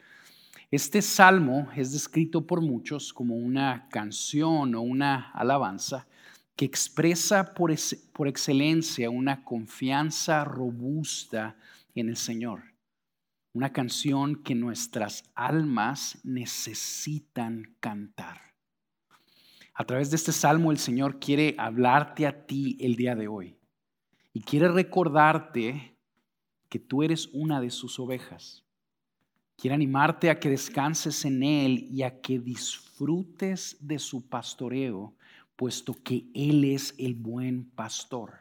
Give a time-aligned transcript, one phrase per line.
[0.69, 6.05] Este salmo es descrito por muchos como una canción o una alabanza
[6.59, 7.73] que expresa por,
[8.11, 11.55] por excelencia una confianza robusta
[11.95, 12.63] en el Señor.
[13.53, 18.41] Una canción que nuestras almas necesitan cantar.
[19.73, 23.55] A través de este salmo el Señor quiere hablarte a ti el día de hoy
[24.33, 25.95] y quiere recordarte
[26.67, 28.65] que tú eres una de sus ovejas.
[29.55, 35.15] Quiere animarte a que descanses en Él y a que disfrutes de su pastoreo
[35.59, 38.33] puesto que Él es el buen pastor.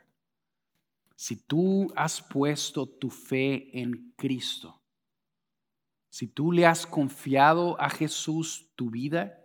[1.16, 4.80] Si tú has puesto tu fe en Cristo,
[6.08, 9.36] si tú le has confiado a Jesús tu vida,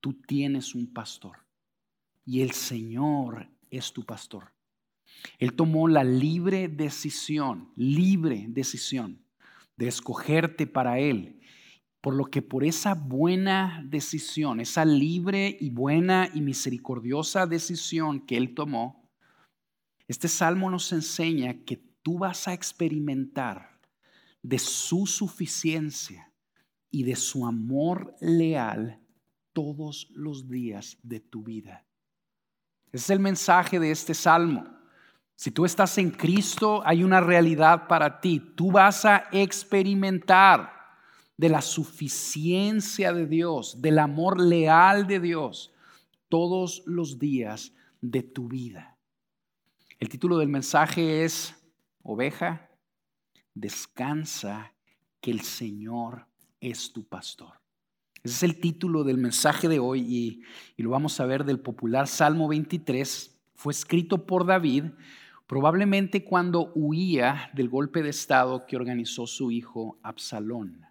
[0.00, 1.38] tú tienes un pastor
[2.26, 4.52] y el Señor es tu pastor.
[5.38, 9.24] Él tomó la libre decisión, libre decisión
[9.76, 11.40] de escogerte para Él
[12.04, 18.36] por lo que por esa buena decisión, esa libre y buena y misericordiosa decisión que
[18.36, 19.08] Él tomó,
[20.06, 23.80] este salmo nos enseña que tú vas a experimentar
[24.42, 26.30] de su suficiencia
[26.90, 29.00] y de su amor leal
[29.54, 31.86] todos los días de tu vida.
[32.92, 34.66] Ese es el mensaje de este salmo.
[35.36, 38.40] Si tú estás en Cristo, hay una realidad para ti.
[38.54, 40.73] Tú vas a experimentar
[41.36, 45.72] de la suficiencia de Dios, del amor leal de Dios
[46.28, 48.96] todos los días de tu vida.
[49.98, 51.54] El título del mensaje es,
[52.02, 52.68] oveja,
[53.54, 54.72] descansa
[55.20, 56.26] que el Señor
[56.60, 57.52] es tu pastor.
[58.22, 60.00] Ese es el título del mensaje de hoy
[60.76, 63.38] y, lo vamos a ver del popular Salmo 23.
[63.54, 64.84] Fue escrito por David
[65.46, 70.86] probablemente cuando huía del golpe de Estado que organizó su hijo Absalón.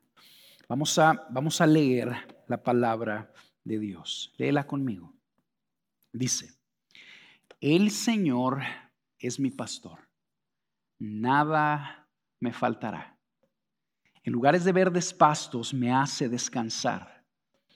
[0.74, 2.12] Vamos a, vamos a leer
[2.48, 3.32] la palabra
[3.64, 4.34] de Dios.
[4.40, 5.14] Léela conmigo.
[6.12, 6.50] Dice,
[7.62, 8.64] el Señor
[9.20, 10.00] es mi pastor,
[10.98, 13.16] nada me faltará.
[14.24, 17.24] En lugares de verdes pastos me hace descansar,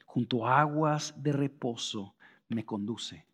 [0.03, 2.15] junto a aguas de reposo
[2.49, 3.27] me conduce.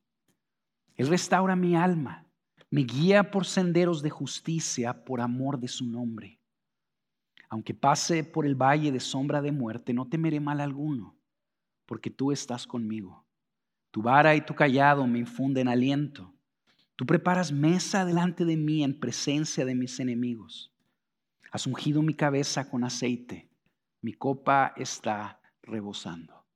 [0.97, 2.27] Él restaura mi alma,
[2.69, 6.42] me guía por senderos de justicia por amor de su nombre.
[7.53, 11.15] Aunque pase por el valle de sombra de muerte, no temeré mal alguno,
[11.85, 13.27] porque tú estás conmigo.
[13.91, 16.33] Tu vara y tu callado me infunden aliento.
[16.95, 20.73] Tú preparas mesa delante de mí en presencia de mis enemigos.
[21.51, 23.47] Has ungido mi cabeza con aceite.
[24.01, 26.47] Mi copa está rebosando.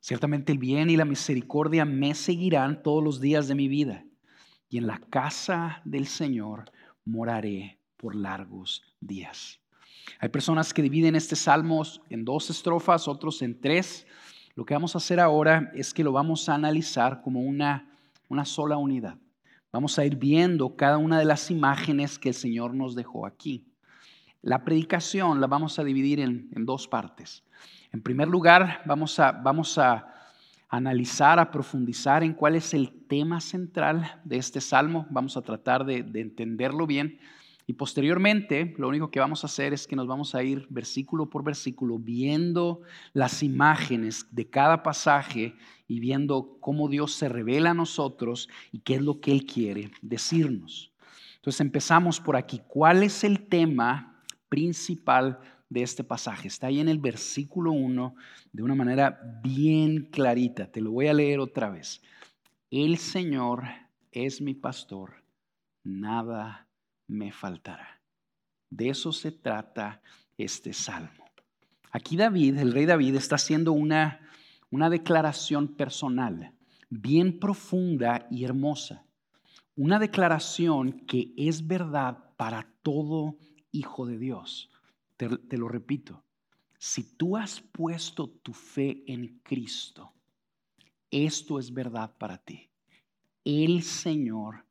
[0.00, 4.06] Ciertamente el bien y la misericordia me seguirán todos los días de mi vida.
[4.70, 6.72] Y en la casa del Señor
[7.04, 9.60] moraré por largos días.
[10.20, 14.06] Hay personas que dividen este salmo en dos estrofas, otros en tres.
[14.54, 17.88] Lo que vamos a hacer ahora es que lo vamos a analizar como una,
[18.28, 19.16] una sola unidad.
[19.72, 23.66] Vamos a ir viendo cada una de las imágenes que el Señor nos dejó aquí.
[24.42, 27.44] La predicación la vamos a dividir en, dos partes.
[27.92, 30.12] En primer lugar, vamos a, vamos a
[30.68, 35.06] analizar, a profundizar en cuál es el tema central de este salmo.
[35.10, 37.18] Vamos a tratar de entenderlo bien.
[37.68, 41.28] Y posteriormente, lo único que vamos a hacer es que nos vamos a ir versículo
[41.28, 42.80] por versículo viendo
[43.12, 45.54] las imágenes de cada pasaje
[45.86, 49.90] y viendo cómo Dios se revela a nosotros y qué es lo que Él quiere
[50.00, 50.94] decirnos.
[51.36, 52.62] Entonces empezamos por aquí.
[52.66, 56.48] ¿Cuál es el tema principal de este pasaje?
[56.48, 58.14] Está ahí en el versículo 1
[58.50, 60.72] de una manera bien clarita.
[60.72, 62.00] Te lo voy a leer otra vez.
[62.70, 63.64] El Señor
[64.10, 65.22] es mi pastor,
[65.84, 66.67] nada
[67.08, 68.00] me faltará.
[68.70, 70.00] De eso se trata
[70.36, 71.24] este salmo.
[71.90, 74.20] Aquí David, el rey David, está haciendo una,
[74.70, 76.54] una declaración personal,
[76.90, 79.04] bien profunda y hermosa.
[79.74, 83.38] Una declaración que es verdad para todo
[83.72, 84.70] hijo de Dios.
[85.16, 86.24] Te, te lo repito,
[86.78, 90.12] si tú has puesto tu fe en Cristo,
[91.10, 92.68] esto es verdad para ti.
[93.44, 94.66] El Señor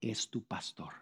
[0.00, 0.92] es tu pastor.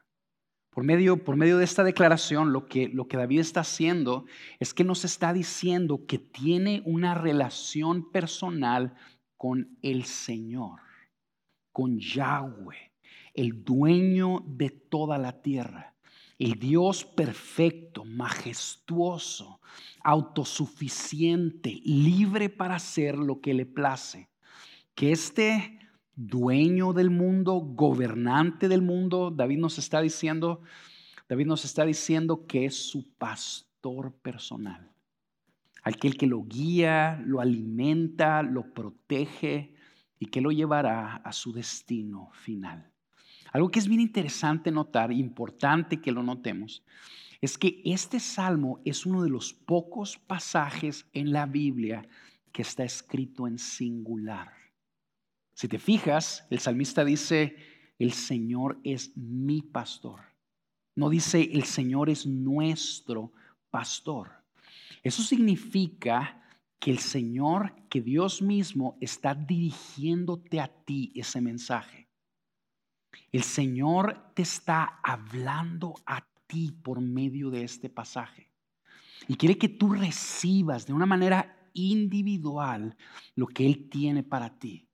[0.71, 4.25] Por medio, por medio de esta declaración, lo que, lo que David está haciendo
[4.61, 8.95] es que nos está diciendo que tiene una relación personal
[9.37, 10.81] con el Señor.
[11.73, 12.93] con Yahweh,
[13.33, 15.95] el dueño de toda la tierra,
[16.39, 19.61] el Dios perfecto, majestuoso,
[20.03, 24.29] autosuficiente, libre para hacer lo que le place.
[24.95, 25.80] Que este
[26.27, 30.61] dueño del mundo, gobernante del mundo, David nos está diciendo,
[31.29, 34.91] David nos está diciendo que es su pastor personal.
[35.83, 39.73] Aquel que lo guía, lo alimenta, lo protege
[40.19, 42.91] y que lo llevará a su destino final.
[43.53, 46.85] Algo que es bien interesante notar, importante que lo notemos,
[47.41, 52.07] es que este salmo es uno de los pocos pasajes en la Biblia
[52.53, 54.61] que está escrito en singular.
[55.55, 57.56] Si te fijas, el salmista dice,
[57.99, 60.20] el Señor es mi pastor.
[60.97, 63.32] No dice, el Señor es nuestro
[63.70, 64.31] pastor.
[65.02, 66.43] Eso significa
[66.79, 72.08] que el Señor, que Dios mismo está dirigiéndote a ti ese mensaje.
[73.32, 78.50] El Señor te está hablando a ti por medio de este pasaje.
[79.29, 82.97] Y quiere que tú recibas de una manera individual
[83.37, 84.90] lo que Él tiene para ti.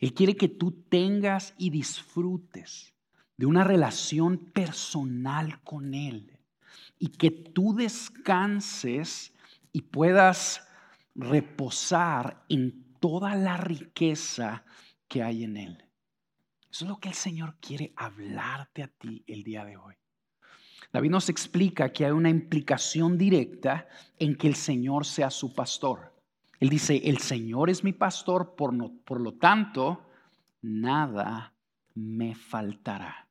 [0.00, 2.94] Él quiere que tú tengas y disfrutes
[3.36, 6.38] de una relación personal con Él
[6.98, 9.32] y que tú descanses
[9.72, 10.66] y puedas
[11.14, 14.64] reposar en toda la riqueza
[15.08, 15.84] que hay en Él.
[16.70, 19.94] Eso es lo que el Señor quiere hablarte a ti el día de hoy.
[20.92, 23.88] David nos explica que hay una implicación directa
[24.18, 26.15] en que el Señor sea su pastor.
[26.60, 28.74] Él dice, el Señor es mi pastor, por,
[29.04, 30.06] por lo tanto,
[30.62, 31.54] nada
[31.94, 33.28] me faltará.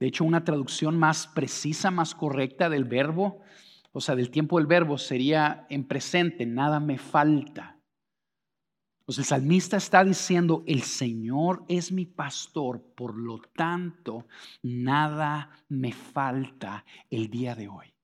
[0.00, 3.40] De hecho, una traducción más precisa, más correcta del verbo,
[3.92, 7.78] o sea, del tiempo del verbo sería en presente, nada me falta.
[9.04, 14.26] Pues el salmista está diciendo, el Señor es mi pastor, por lo tanto,
[14.62, 17.97] nada me falta el día de hoy.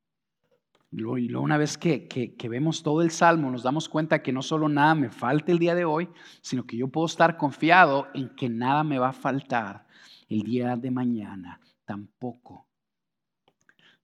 [0.96, 4.43] Y luego una vez que, que, vemos todo el salmo, nos damos cuenta que no
[4.43, 6.08] solo nada me falta el día de hoy,
[6.41, 9.87] sino que yo puedo estar confiado en que nada me va a faltar
[10.29, 12.67] el día de mañana tampoco.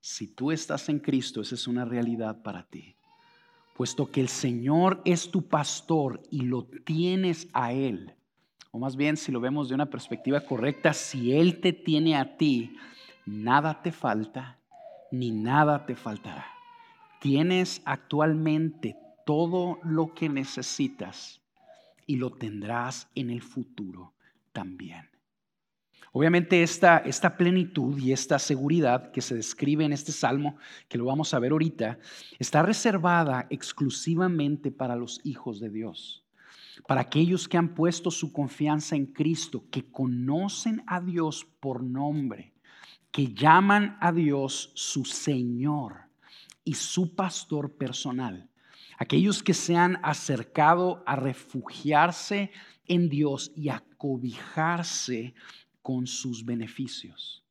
[0.00, 2.96] Si tú estás en Cristo, esa es una realidad para ti
[3.80, 8.12] puesto que el Señor es tu pastor y lo tienes a Él,
[8.72, 12.36] o más bien si lo vemos de una perspectiva correcta, si Él te tiene a
[12.36, 12.76] ti,
[13.24, 14.58] nada te falta
[15.10, 16.59] ni nada te faltará.
[17.20, 18.96] Tienes actualmente
[19.26, 21.40] todo lo que necesitas
[22.06, 24.14] y lo tendrás en el futuro
[24.52, 25.10] también.
[26.12, 30.56] Obviamente esta, esta plenitud y esta seguridad que se describe en este salmo,
[30.88, 31.98] que lo vamos a ver ahorita,
[32.38, 36.24] está reservada exclusivamente para los hijos de Dios,
[36.88, 42.54] para aquellos que han puesto su confianza en Cristo, que conocen a Dios por nombre,
[43.12, 46.09] que llaman a Dios su Señor
[46.64, 48.48] y su pastor personal.
[48.98, 52.50] Aquellos que se han acercado a refugiarse
[52.86, 55.34] en Dios y a cobijarse
[55.80, 57.42] con sus beneficios.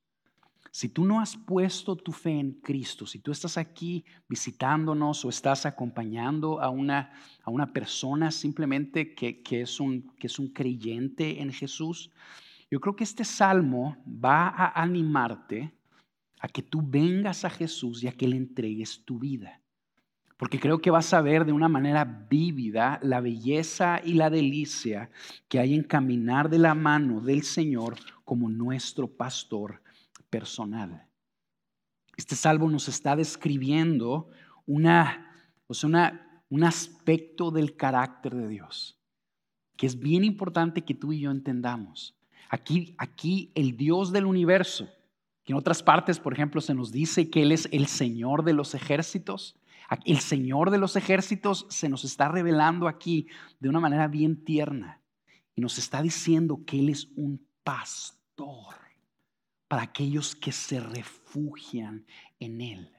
[0.72, 5.30] Si tú no has puesto tu fe en Cristo, si tú estás aquí visitándonos o
[5.30, 7.12] estás acompañando a una,
[7.44, 12.12] a una persona simplemente que, que, es un, que es un creyente en Jesús,
[12.70, 15.74] yo creo que este salmo va a animarte
[16.40, 19.62] a que tú vengas a Jesús y a que le entregues tu vida
[20.40, 25.12] porque creo que vas a ver de una manera vívida la belleza y la delicia
[25.50, 29.82] que hay en caminar de la mano del Señor como nuestro pastor
[30.30, 31.06] personal.
[32.16, 34.30] Este salvo nos está describiendo
[34.66, 35.30] una,
[36.48, 38.98] un aspecto del carácter de Dios,
[39.76, 42.18] que es bien importante que tú y yo entendamos.
[42.50, 44.88] Aquí, aquí el Dios del universo,
[45.52, 48.76] en otras partes, por ejemplo, se nos dice que Él es el Señor de los
[48.76, 49.56] ejércitos,
[50.06, 53.28] el Señor de los ejércitos se nos está revelando aquí
[53.60, 55.02] de una manera bien tierna
[55.56, 58.76] y nos está diciendo que Él es un pastor
[59.68, 62.06] para aquellos que se refugian
[62.40, 62.92] en Él.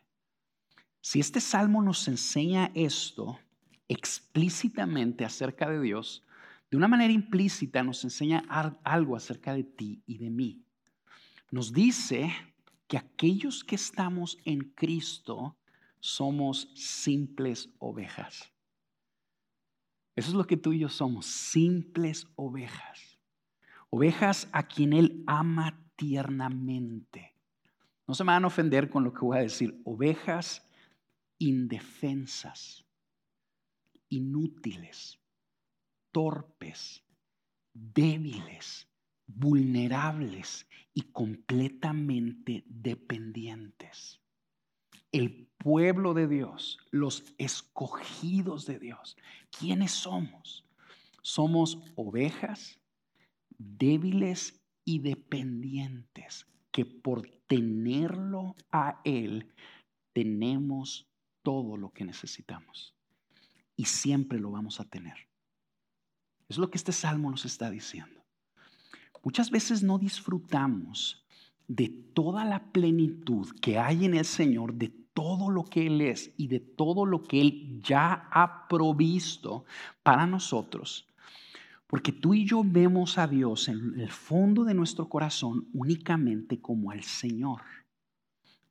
[1.00, 3.38] Si este salmo nos enseña esto
[3.88, 6.24] explícitamente acerca de Dios,
[6.70, 8.44] de una manera implícita nos enseña
[8.84, 10.64] algo acerca de ti y de mí.
[11.50, 12.32] Nos dice
[12.86, 15.56] que aquellos que estamos en Cristo
[16.00, 18.52] somos simples ovejas.
[20.16, 23.18] Eso es lo que tú y yo somos, simples ovejas.
[23.90, 27.34] Ovejas a quien Él ama tiernamente.
[28.06, 29.80] No se me van a ofender con lo que voy a decir.
[29.84, 30.68] Ovejas
[31.38, 32.84] indefensas,
[34.08, 35.18] inútiles,
[36.12, 37.02] torpes,
[37.72, 38.89] débiles,
[39.34, 44.20] vulnerables y completamente dependientes.
[45.12, 49.16] El pueblo de Dios, los escogidos de Dios,
[49.58, 50.64] ¿quiénes somos?
[51.22, 52.80] Somos ovejas
[53.58, 59.52] débiles y dependientes que por tenerlo a Él
[60.12, 61.06] tenemos
[61.42, 62.94] todo lo que necesitamos.
[63.76, 65.28] Y siempre lo vamos a tener.
[66.48, 68.19] Es lo que este salmo nos está diciendo.
[69.22, 71.24] Muchas veces no disfrutamos
[71.68, 76.32] de toda la plenitud que hay en el Señor, de todo lo que Él es
[76.36, 79.64] y de todo lo que Él ya ha provisto
[80.02, 81.06] para nosotros.
[81.86, 86.90] Porque tú y yo vemos a Dios en el fondo de nuestro corazón únicamente como
[86.90, 87.60] al Señor,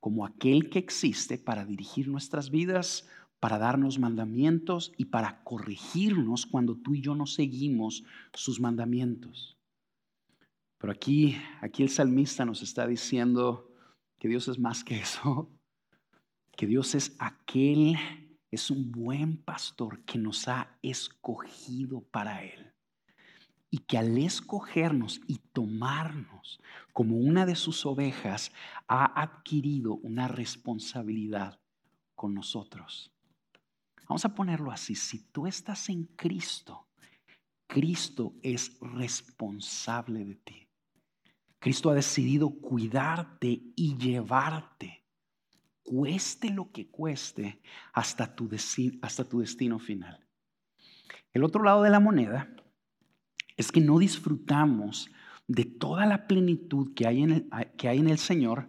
[0.00, 3.06] como aquel que existe para dirigir nuestras vidas,
[3.38, 8.04] para darnos mandamientos y para corregirnos cuando tú y yo no seguimos
[8.34, 9.59] sus mandamientos.
[10.80, 13.70] Pero aquí, aquí el salmista nos está diciendo
[14.18, 15.50] que Dios es más que eso,
[16.56, 17.96] que Dios es aquel,
[18.50, 22.72] es un buen pastor que nos ha escogido para Él
[23.70, 26.60] y que al escogernos y tomarnos
[26.92, 28.50] como una de sus ovejas,
[28.88, 31.60] ha adquirido una responsabilidad
[32.14, 33.12] con nosotros.
[34.08, 36.88] Vamos a ponerlo así, si tú estás en Cristo,
[37.68, 40.69] Cristo es responsable de ti.
[41.60, 45.04] Cristo ha decidido cuidarte y llevarte,
[45.82, 47.60] cueste lo que cueste,
[47.92, 48.48] hasta tu,
[49.02, 50.26] hasta tu destino final.
[51.32, 52.48] El otro lado de la moneda
[53.56, 55.10] es que no disfrutamos
[55.46, 58.68] de toda la plenitud que hay en el, que hay en el Señor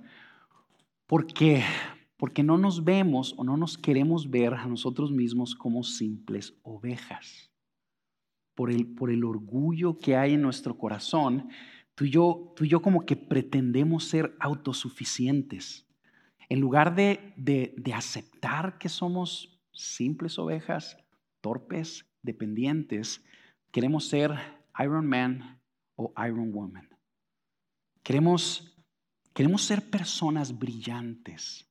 [1.07, 1.63] porque,
[2.17, 7.51] porque no nos vemos o no nos queremos ver a nosotros mismos como simples ovejas.
[8.53, 11.50] Por el, por el orgullo que hay en nuestro corazón,
[12.01, 15.86] tú y, yo, tú y yo como que pretendemos ser autosuficientes.
[16.50, 20.98] En lugar de, de, de aceptar que somos simples ovejas,
[21.41, 23.24] torpes, dependientes,
[23.70, 24.31] queremos ser
[24.79, 25.62] Iron Man
[25.96, 26.89] o Iron Woman.
[28.01, 28.75] Queremos,
[29.31, 31.70] queremos ser personas brillantes,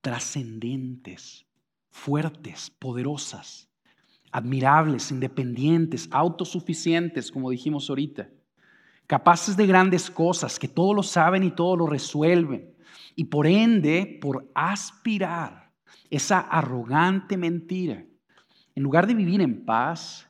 [0.00, 1.46] trascendentes,
[1.90, 3.70] fuertes, poderosas,
[4.32, 8.28] admirables, independientes, autosuficientes, como dijimos ahorita,
[9.06, 12.74] capaces de grandes cosas, que todo lo saben y todo lo resuelven.
[13.16, 15.72] Y por ende, por aspirar
[16.10, 18.04] esa arrogante mentira,
[18.74, 20.28] en lugar de vivir en paz,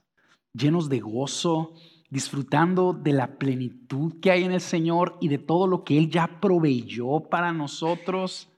[0.53, 1.75] llenos de gozo,
[2.11, 6.11] disfrutando de la plenitud que hay en el Señor y de todo lo que Él
[6.11, 8.49] ya proveyó para nosotros.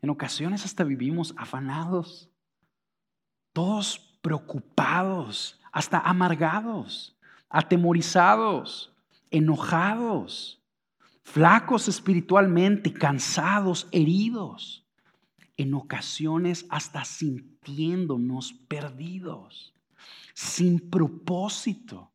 [0.00, 2.30] En ocasiones hasta vivimos afanados,
[3.52, 7.16] todos preocupados, hasta amargados,
[7.48, 8.91] atemorizados,
[9.32, 10.62] enojados,
[11.24, 14.86] flacos espiritualmente, cansados, heridos,
[15.56, 19.72] en ocasiones hasta sintiéndonos perdidos
[20.34, 22.12] sin propósito,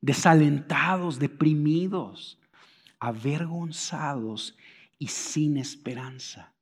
[0.00, 2.40] desalentados, deprimidos,
[2.98, 4.56] avergonzados
[4.98, 6.54] y sin esperanza.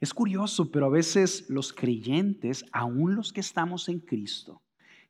[0.00, 4.62] Es curioso, pero a veces los creyentes, aún los que estamos en Cristo,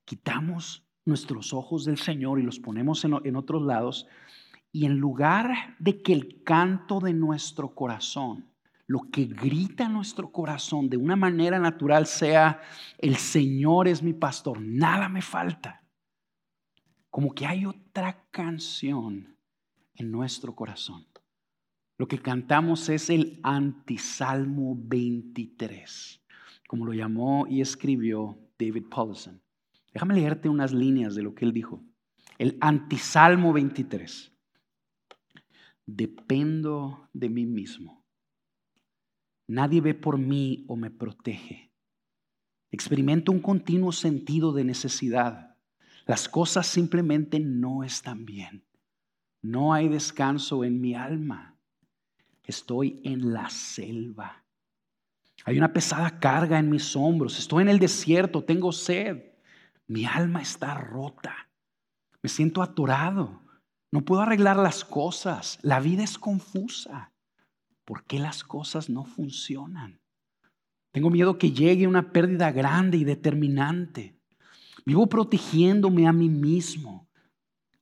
[0.05, 4.07] quitamos nuestros ojos del Señor y los ponemos en, otros lados,
[4.71, 8.53] y en lugar de que el canto de nuestro corazón
[8.87, 12.61] lo que grita nuestro corazón de una manera natural sea,
[12.99, 15.83] el Señor es mi pastor, nada me falta.
[17.09, 19.39] Como que hay otra canción
[19.95, 21.07] en nuestro corazón.
[21.99, 26.23] Lo que cantamos es el antisalmo 23,
[26.67, 29.42] como lo llamó y escribió David Paulson.
[29.93, 31.85] Déjame leerte unas líneas de lo que él dijo.
[32.39, 34.33] El antisalmo 23.
[35.87, 38.03] Dependo de mí mismo
[39.53, 41.71] Nadie ve por mí o me protege.
[42.71, 45.59] Experimento un continuo sentido de necesidad.
[46.07, 48.65] Las cosas simplemente no están bien.
[49.43, 51.59] No hay descanso en mi alma.
[52.45, 54.47] Estoy en la selva.
[55.45, 57.39] Hay una pesada carga en mis hombros.
[57.39, 59.32] Estoy en el desierto, tengo sed.
[59.93, 61.51] Mi alma está rota.
[62.23, 63.43] Me siento atorado.
[63.93, 65.59] No puedo arreglar las cosas.
[65.61, 67.13] La vida es confusa.
[67.85, 70.01] ¿por qué las cosas no funcionan?
[70.93, 74.17] Tengo miedo que llegue una pérdida grande y determinante.
[74.87, 77.07] Vivo protegiéndome a mí mismo.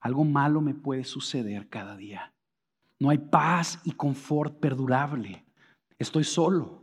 [0.00, 2.35] Algo malo me puede suceder cada día.
[2.99, 5.45] No hay paz y confort perdurable.
[5.97, 6.83] Estoy solo.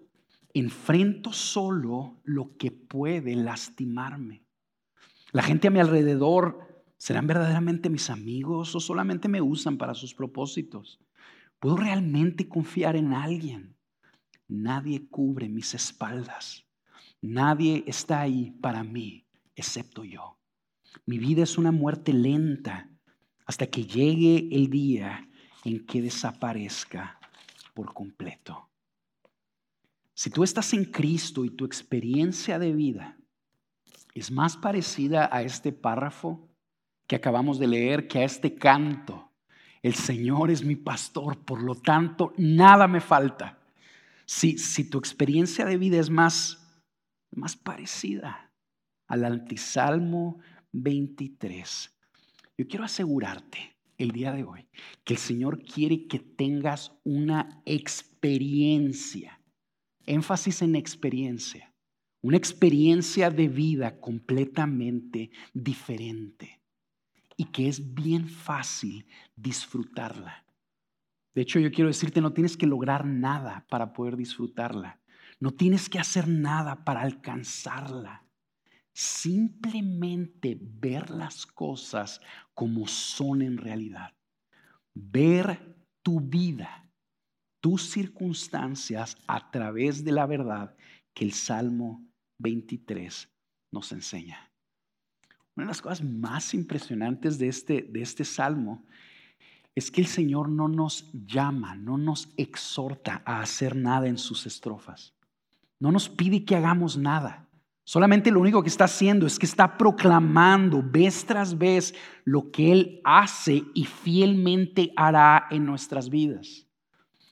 [0.53, 4.47] Enfrento solo lo que puede lastimarme.
[5.31, 6.67] La gente a mi alrededor
[6.98, 11.00] ¿Serán verdaderamente mis amigos o solamente me usan para sus propósitos?
[11.60, 13.75] ¿Puedo realmente confiar en alguien?
[14.48, 16.65] Nadie cubre mis espaldas.
[17.22, 20.39] Nadie está ahí para mí excepto yo.
[21.05, 22.89] Mi vida es una muerte lenta
[23.46, 25.29] hasta que llegue el día
[25.63, 27.19] en que desaparezca
[27.74, 28.69] por completo.
[30.13, 33.16] Si tú estás en Cristo y tu experiencia de vida
[34.19, 36.50] es más parecida a este párrafo
[37.07, 39.31] que acabamos de leer que a este canto,
[39.81, 43.59] el Señor es mi pastor, por lo tanto, nada me falta.
[44.25, 46.67] Si, si tu experiencia de vida es más,
[47.31, 48.51] más parecida
[49.07, 50.39] al antisalmo
[50.74, 51.95] 23,
[52.57, 54.67] yo quiero asegurarte el día de hoy
[55.03, 59.39] que el Señor quiere que tengas una experiencia,
[60.05, 61.66] énfasis en experiencia,
[62.27, 66.62] una experiencia de vida completamente diferente
[67.38, 69.07] y que es bien fácil
[69.38, 70.43] disfrutarla.
[71.34, 75.00] De hecho, yo quiero decirte, no tienes que lograr nada para poder disfrutarla.
[75.39, 78.25] No tienes que hacer nada para alcanzarla.
[78.91, 82.19] Simplemente ver las cosas
[82.53, 84.13] como son en realidad.
[84.93, 86.91] Ver tu vida,
[87.62, 90.75] tus circunstancias a través de la verdad
[91.13, 92.06] que el Salmo
[92.39, 93.29] 23
[93.72, 94.50] nos enseña.
[95.56, 98.86] Una de las cosas más impresionantes de este, de este salmo
[99.75, 104.46] es que el Señor no nos llama, no nos exhorta a hacer nada en sus
[104.46, 105.13] estrofas.
[105.79, 107.48] No nos pide que hagamos nada.
[107.84, 112.72] Solamente lo único que está haciendo es que está proclamando vez tras vez lo que
[112.72, 116.67] Él hace y fielmente hará en nuestras vidas.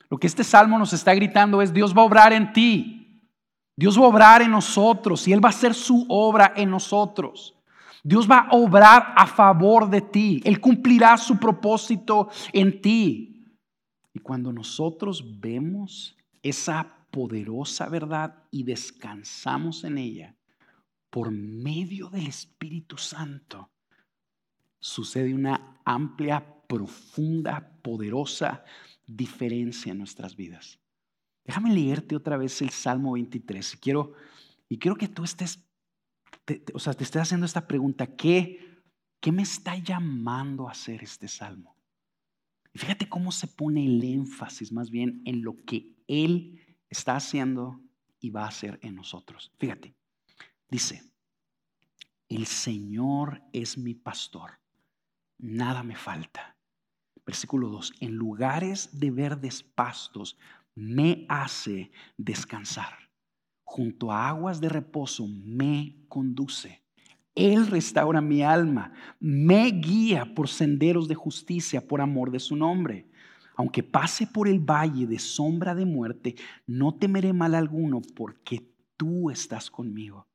[0.10, 3.05] Lo que este salmo nos está gritando es, Dios va a obrar en ti.
[3.76, 7.56] Dios va a obrar en nosotros y Él va a hacer su obra en nosotros.
[8.04, 10.42] Dios va a obrar a favor de ti.
[10.46, 13.44] Él cumplirá su propósito en ti.
[14.14, 20.36] Y cuando nosotros vemos esa poderosa verdad y descansamos en ella
[21.10, 23.72] por medio del Espíritu Santo,
[24.80, 28.64] sucede una amplia, profunda, poderosa
[29.08, 30.80] diferencia en nuestras vidas.
[31.46, 34.14] Déjame leerte otra vez el Salmo 23 y quiero,
[34.68, 35.66] y quiero que tú estés
[36.74, 38.84] o sea, te estoy haciendo esta pregunta, ¿qué,
[39.20, 41.76] ¿qué me está llamando a hacer este salmo?
[42.74, 47.82] Y fíjate cómo se pone el énfasis más bien en lo que Él está haciendo
[48.20, 49.52] y va a hacer en nosotros.
[49.58, 49.96] Fíjate,
[50.70, 51.04] dice,
[52.30, 54.60] el Señor es mi pastor,
[55.38, 56.58] nada me falta.
[57.26, 60.38] Versículo 2, en lugares de verdes pastos
[60.76, 63.06] me hace descansar
[63.76, 66.82] junto a aguas de reposo me conduce.
[67.36, 73.10] Él restaura mi alma, me guía por senderos de justicia por amor de su nombre.
[73.58, 76.36] Aunque pase por el valle de sombra de muerte,
[76.66, 80.26] no temeré mal alguno porque tú estás conmigo.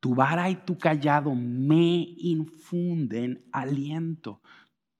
[0.00, 4.40] Tu vara y tu callado me infunden aliento.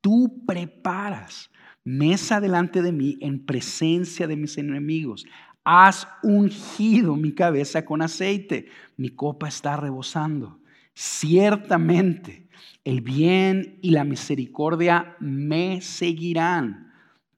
[0.08, 1.50] Tú preparas
[1.84, 5.26] mesa delante de mí en presencia de mis enemigos
[5.64, 10.60] has ungido mi cabeza con aceite, mi copa está rebosando.
[10.94, 12.48] Ciertamente
[12.84, 16.90] el bien y la misericordia me seguirán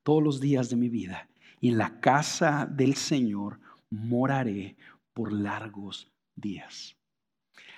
[0.05, 1.29] todos los días de mi vida
[1.61, 3.59] y en la casa del Señor
[3.91, 4.77] moraré
[5.13, 6.95] por largos días.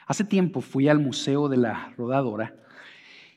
[0.07, 2.55] Hace tiempo fui al Museo de la Rodadora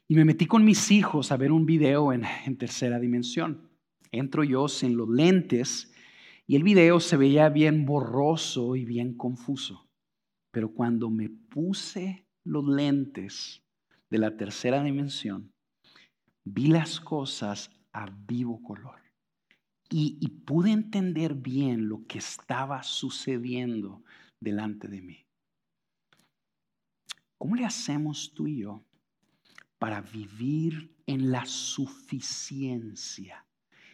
[0.07, 2.23] y me metí con mis hijos a ver un video en,
[2.57, 3.69] tercera dimensión.
[4.11, 5.91] Entro yo sin los lentes
[6.47, 9.87] y el video se veía bien borroso y bien confuso.
[10.51, 13.63] Pero cuando me puse los lentes
[14.09, 15.51] de la tercera dimensión,
[16.43, 19.01] vi las cosas a vivo color.
[19.89, 24.03] Y, y, pude entender bien lo que estaba sucediendo
[24.39, 25.25] delante de mí.
[27.37, 28.83] ¿Cómo le hacemos tú y yo
[29.85, 33.45] para vivir en la suficiencia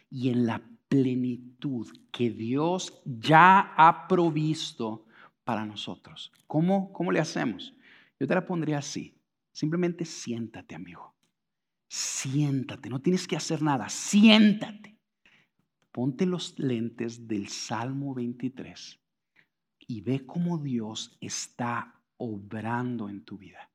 [0.08, 5.04] y en la plenitud que Dios ya ha provisto
[5.44, 6.32] para nosotros.
[6.46, 7.74] ¿Cómo, ¿Cómo le hacemos?
[8.18, 9.14] Yo te la pondría así.
[9.52, 11.14] Simplemente siéntate, amigo.
[11.88, 13.90] Siéntate, no tienes que hacer nada.
[13.90, 14.96] Siéntate.
[15.90, 18.98] Ponte los lentes del Salmo 23
[19.88, 23.68] y ve cómo Dios está obrando en tu vida.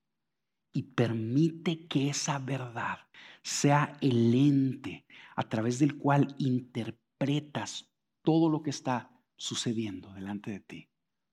[0.78, 3.00] Y permite que esa verdad
[3.42, 7.90] sea el ente a través del cual interpreta interpretas
[8.22, 10.90] todo lo que está sucediendo delante de ti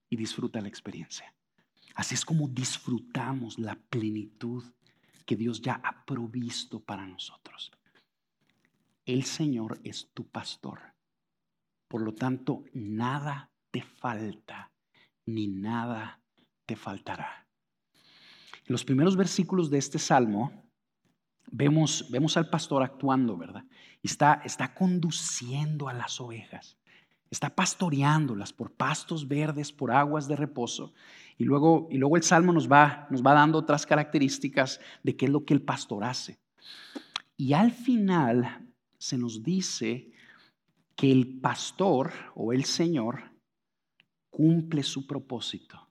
[0.09, 1.35] y disfruta la experiencia.
[1.95, 4.65] Así es como disfrutamos la plenitud
[5.27, 7.71] que Dios ya ha provisto para nosotros.
[9.05, 10.81] El Señor es tu pastor.
[11.89, 14.73] Por lo tanto, nada te falta,
[15.27, 16.21] ni nada
[16.67, 17.44] te faltará.
[18.67, 20.65] En los primeros versículos de este salmo,
[21.51, 23.65] vemos, vemos al pastor actuando, ¿verdad?
[24.03, 26.79] Está, está conduciendo a las ovejas,
[27.31, 30.95] está pastoreándolas por pastos verdes, por aguas de reposo.
[31.37, 35.27] Y luego, y luego el salmo nos va, nos va dando otras características de qué
[35.27, 36.39] es lo que el pastor hace.
[37.37, 40.11] Y al final se nos dice
[40.97, 43.33] que el pastor o el Señor
[44.31, 45.84] cumple su propósito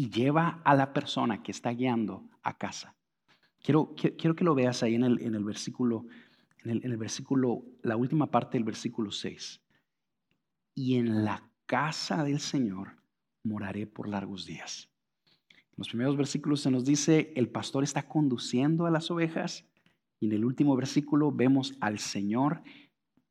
[0.00, 2.96] y lleva a la persona que está guiando a casa.
[3.62, 6.06] Quiero, quiero que lo veas ahí en el, en el versículo,
[6.64, 9.60] en el, en el versículo, la última parte del versículo 6.
[10.74, 12.96] Y en la casa del Señor
[13.42, 14.88] moraré por largos días.
[15.52, 19.66] En los primeros versículos se nos dice, el pastor está conduciendo a las ovejas
[20.18, 22.62] y en el último versículo vemos al Señor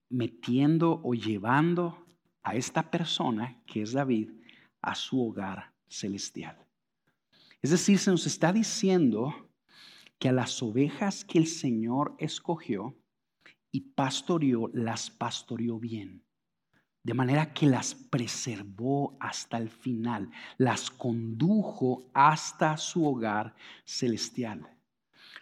[0.07, 2.05] metiendo o llevando
[2.43, 4.33] a esta persona, que es David,
[4.83, 6.57] a su hogar celestial.
[7.61, 9.49] Es decir, se nos está diciendo
[10.17, 12.95] que a las ovejas que el Señor escogió
[13.71, 16.23] y pastoreó, las pastoreó bien.
[17.03, 24.69] De manera que las preservó hasta el final, las condujo hasta su hogar celestial.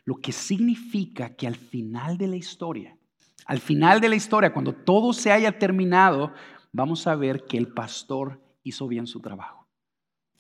[0.06, 2.98] Lo que significa que al final de la historia,
[3.46, 6.34] al final de la historia, cuando todo se haya terminado,
[6.72, 9.67] vamos a ver que el pastor hizo bien su trabajo,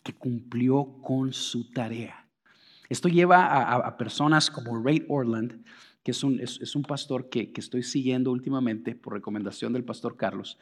[0.07, 2.29] que cumplió con su tarea.
[2.87, 5.65] Esto lleva a, personas como Ray Orland,
[6.01, 10.15] que es un, es, un pastor que, que, estoy siguiendo últimamente por recomendación del pastor
[10.15, 10.57] Carlos.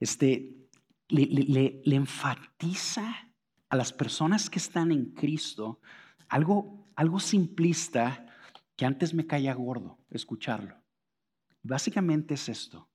[0.00, 0.56] Este,
[1.08, 3.30] le, le, le enfatiza
[3.68, 5.80] a las personas que están en Cristo
[6.30, 8.24] algo, algo simplista
[8.74, 10.76] que antes me caía gordo escucharlo.
[11.62, 12.88] Básicamente es esto.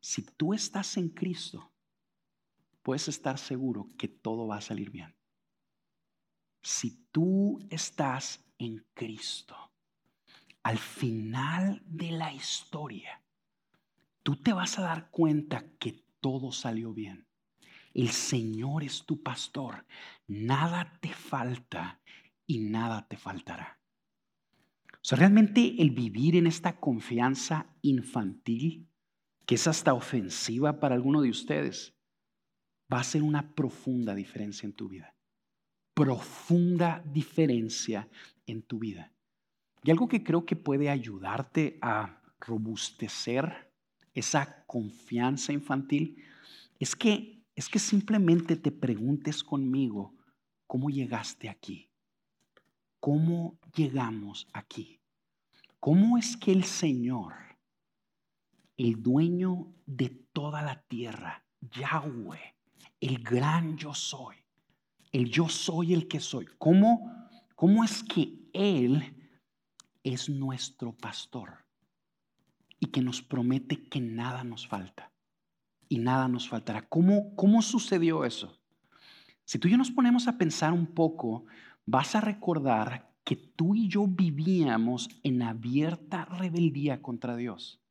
[0.00, 1.70] Si tú estás en Cristo,
[2.84, 5.16] puedes estar seguro que todo va a salir bien.
[6.62, 9.56] Si tú estás en Cristo,
[10.62, 13.22] al final de la historia,
[14.22, 17.26] tú te vas a dar cuenta que todo salió bien.
[17.94, 19.86] El Señor es tu pastor.
[20.26, 22.00] Nada te falta
[22.46, 23.78] y nada te faltará.
[24.92, 28.88] O sea, realmente el vivir en esta confianza infantil,
[29.46, 31.94] que es hasta ofensiva para alguno de ustedes,
[32.92, 35.14] va a ser una profunda diferencia en tu vida.
[35.94, 38.08] Profunda diferencia
[38.46, 39.12] en tu vida.
[39.82, 43.72] Y algo que creo que puede ayudarte a robustecer
[44.12, 46.22] esa confianza infantil
[46.78, 50.14] es que es que simplemente te preguntes conmigo
[50.66, 51.90] cómo llegaste aquí.
[52.98, 55.00] ¿Cómo llegamos aquí?
[55.78, 57.34] ¿Cómo es que el Señor,
[58.76, 62.53] el dueño de toda la tierra, Yahweh,
[63.06, 64.36] el gran yo soy,
[65.12, 69.14] el yo soy el que soy, cómo, cómo es que Él
[70.02, 71.66] es nuestro pastor
[72.80, 75.12] y que nos promete que nada nos falta
[75.88, 76.88] y nada nos faltará?
[76.88, 78.58] ¿Cómo, cómo sucedió eso?
[79.44, 81.44] Si tú y yo nos ponemos a pensar un poco,
[81.84, 87.82] vas a recordar que tú y yo vivíamos en abierta rebeldía contra Dios.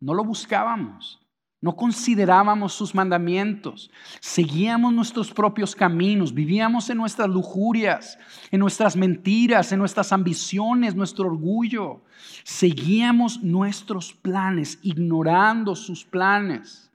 [0.00, 1.20] No lo buscábamos,
[1.60, 3.90] no considerábamos sus mandamientos,
[4.20, 8.16] seguíamos nuestros propios caminos, vivíamos en nuestras lujurias,
[8.52, 12.02] en nuestras mentiras, en nuestras ambiciones, nuestro orgullo.
[12.44, 16.92] Seguíamos nuestros planes, ignorando sus planes.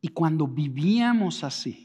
[0.00, 1.83] Y cuando vivíamos así,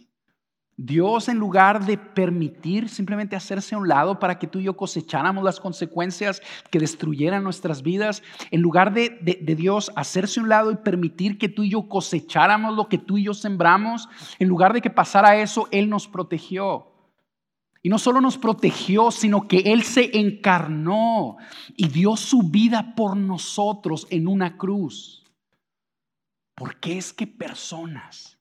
[0.82, 4.78] Dios en lugar de permitir simplemente hacerse a un lado para que tú y yo
[4.78, 9.20] cosecháramos las consecuencias que destruyeran nuestras vidas, en lugar de,
[9.58, 13.18] Dios hacerse a un lado y permitir que tú y yo cosecháramos lo que tú
[13.18, 14.08] y yo sembramos,
[14.39, 16.94] en lugar de que pasara eso, Él nos protegió.
[17.84, 21.36] Y no solo nos protegió, sino que Él se encarnó
[21.76, 25.26] y dio su vida por nosotros en una cruz.
[26.56, 28.39] Porque es que personas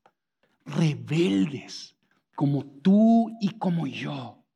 [0.64, 1.97] rebeldes,
[2.38, 4.46] como tú y como yo,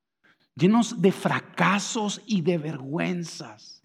[0.55, 3.83] llenos de fracasos y de vergüenzas.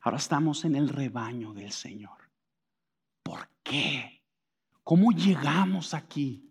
[0.00, 2.32] Ahora estamos en el rebaño del Señor.
[3.22, 4.24] ¿Por qué?
[4.82, 6.50] ¿Cómo llegamos aquí?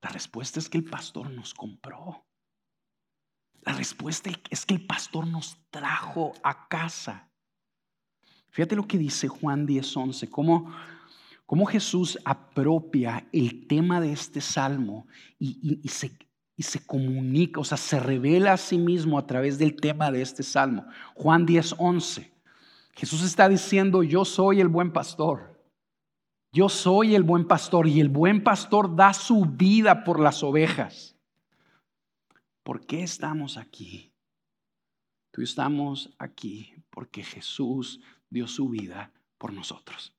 [0.00, 2.26] La respuesta es que el pastor nos compró.
[3.60, 7.30] La respuesta es que el pastor nos trajo a casa.
[8.50, 10.74] Fíjate lo que dice Juan 10:11, cómo
[11.52, 15.06] cómo Jesús apropia el tema de este salmo
[15.38, 16.10] y, se,
[16.56, 20.22] y se comunica, o sea, se revela a sí mismo a través del tema de
[20.22, 20.86] este salmo.
[21.14, 22.32] Juan 10, 11.
[22.94, 25.62] Jesús está diciendo, yo soy el buen pastor.
[26.54, 31.18] Yo soy el buen pastor y el buen pastor da su vida por las ovejas.
[32.62, 34.10] ¿Por qué estamos aquí?
[35.30, 40.14] Tú estamos aquí porque Jesús dio su vida por nosotros.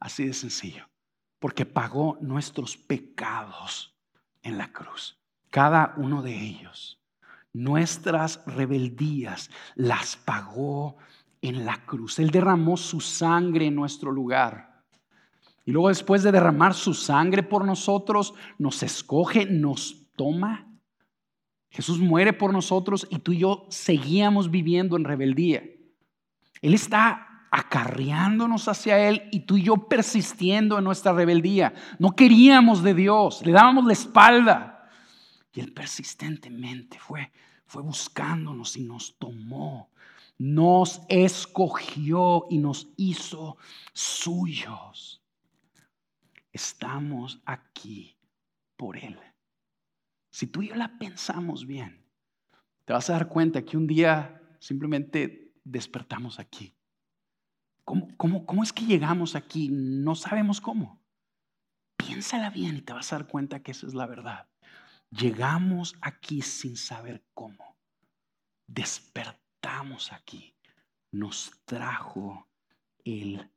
[0.00, 0.88] Así de sencillo.
[1.38, 3.94] Porque pagó nuestros pecados
[4.42, 5.18] en la cruz.
[5.50, 7.00] Cada uno de ellos.
[7.52, 10.96] Nuestras rebeldías las pagó
[11.40, 12.18] en la cruz.
[12.18, 14.84] Él derramó su sangre en nuestro lugar.
[15.64, 20.66] Y luego después de derramar su sangre por nosotros, nos escoge, nos toma.
[21.70, 25.64] Jesús muere por nosotros y tú y yo seguíamos viviendo en rebeldía.
[26.62, 31.72] Él está acarreándonos hacia Él y tú y yo persistiendo en nuestra rebeldía.
[31.98, 34.90] No queríamos de Dios, le dábamos la espalda.
[35.54, 37.32] Y Él persistentemente fue,
[37.64, 39.90] fue buscándonos y nos tomó,
[40.36, 43.56] nos escogió y nos hizo
[43.94, 45.22] suyos.
[46.52, 48.18] Estamos aquí
[48.76, 49.18] por Él.
[50.28, 52.04] Si tú y yo la pensamos bien,
[52.84, 56.75] te vas a dar cuenta que un día simplemente despertamos aquí.
[57.86, 59.68] ¿Cómo, cómo, cómo es que llegamos aquí?
[59.70, 61.00] No sabemos cómo.
[61.96, 64.48] Piénsala bien y te vas a dar cuenta que esa es la verdad.
[65.10, 67.76] Llegamos aquí sin saber cómo.
[68.66, 70.56] Despertamos aquí.
[71.12, 72.48] Nos trajo
[73.04, 73.48] el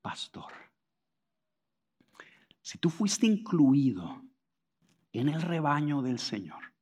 [0.00, 0.50] pastor.
[2.62, 4.22] Si tú fuiste incluido
[5.12, 6.72] en el rebaño del Señor,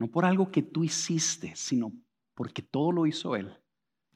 [0.00, 1.92] no por algo que tú hiciste, sino
[2.34, 3.56] porque todo lo hizo Él.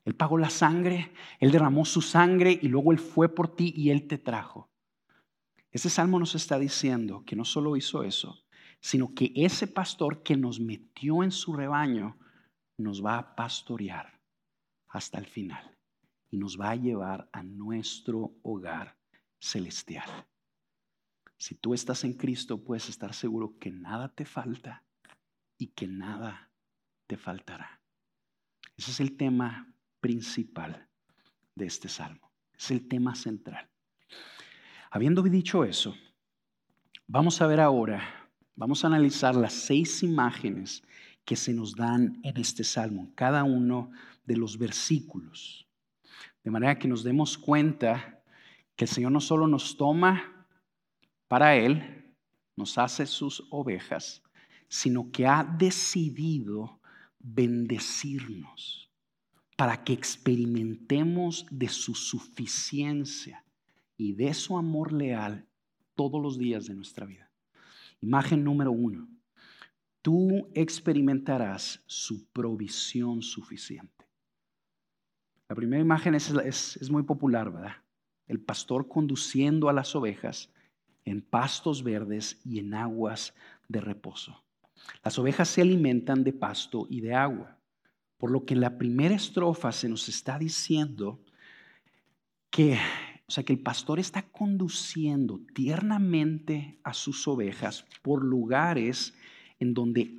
[0.05, 3.91] Él pagó la sangre, Él derramó su sangre y luego Él fue por ti y
[3.91, 4.71] Él te trajo.
[5.71, 8.45] Ese salmo nos está diciendo que no solo hizo eso,
[8.81, 12.19] sino que ese pastor que nos metió en su rebaño
[12.77, 14.21] nos va a pastorear
[14.89, 15.79] hasta el final
[16.31, 18.99] y nos va a llevar a nuestro hogar
[19.39, 20.09] celestial.
[21.39, 24.85] Si tú estás en Cristo, puedes estar seguro que nada te falta
[25.59, 26.51] y que nada
[27.07, 27.81] te faltará.
[28.77, 30.87] Ese es el tema principal
[31.55, 32.31] de este salmo.
[32.59, 33.71] Es el tema central.
[34.91, 35.95] Habiendo dicho eso,
[37.07, 40.83] vamos a ver ahora, vamos a analizar las seis imágenes
[41.25, 43.93] que se nos dan en este salmo, cada uno
[44.25, 45.67] de los versículos.
[46.43, 48.23] De manera que nos demos cuenta
[48.75, 50.47] que el Señor no solo nos toma
[51.29, 52.13] para Él,
[52.57, 54.21] nos hace sus ovejas,
[54.69, 56.81] sino que ha decidido
[57.21, 58.82] bendecirnos
[59.57, 63.45] para que experimentemos de su suficiencia
[63.97, 65.47] y de su amor leal
[65.95, 67.31] todos los días de nuestra vida.
[68.01, 69.09] Imagen número uno,
[70.01, 74.07] tú experimentarás su provisión suficiente.
[75.49, 77.77] La primera imagen es, es, muy popular, ¿verdad?
[78.27, 80.51] El pastor conduciendo a las ovejas
[81.05, 83.35] en pastos verdes y en aguas
[83.69, 84.43] de reposo.
[85.05, 87.59] Las ovejas se alimentan de pasto y de agua,
[88.23, 91.25] por lo que en la primera estrofa se nos está diciendo
[92.51, 92.79] que,
[93.27, 99.13] o sea, que el pastor está conduciendo tiernamente a sus ovejas por lugares
[99.59, 100.19] en donde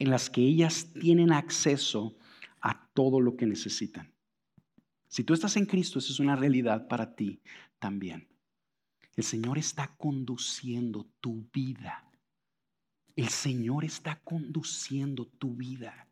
[0.00, 2.16] en las que ellas tienen acceso
[2.60, 4.12] a todo lo que necesitan.
[5.06, 7.40] Si tú estás en Cristo, eso es una realidad para ti
[7.78, 8.26] también.
[9.14, 12.10] El Señor está conduciendo tu vida.
[13.14, 16.08] El Señor está conduciendo tu vida.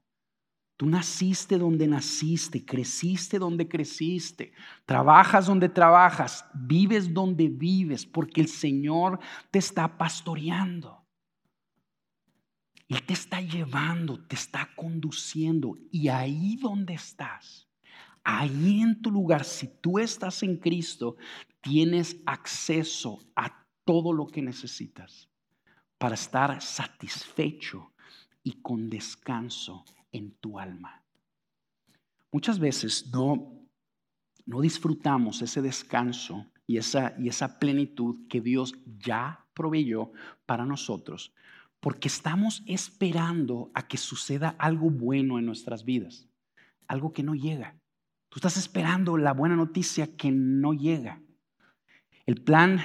[0.83, 4.53] Tú naciste donde naciste, creciste donde creciste,
[4.85, 9.21] trabajas donde trabajas, vives donde vives, porque el Señor
[9.53, 11.07] te está pastoreando.
[12.88, 15.79] Él te está llevando, te está conduciendo.
[15.92, 17.68] Y ahí donde estás,
[18.25, 21.14] ahí en tu lugar, si tú estás en Cristo,
[21.61, 25.29] tienes acceso a todo lo que necesitas
[25.97, 27.92] para estar satisfecho
[28.42, 31.03] y con descanso en tu alma.
[32.31, 33.66] Muchas veces no,
[34.46, 40.12] no disfrutamos ese descanso y esa, y esa plenitud que Dios ya proveyó
[40.46, 41.35] para nosotros
[41.83, 46.29] porque estamos esperando a que suceda algo bueno en nuestras vidas,
[46.87, 47.77] algo que no llega.
[48.29, 51.20] Tú estás esperando la buena noticia que no llega.
[52.25, 52.81] El plan,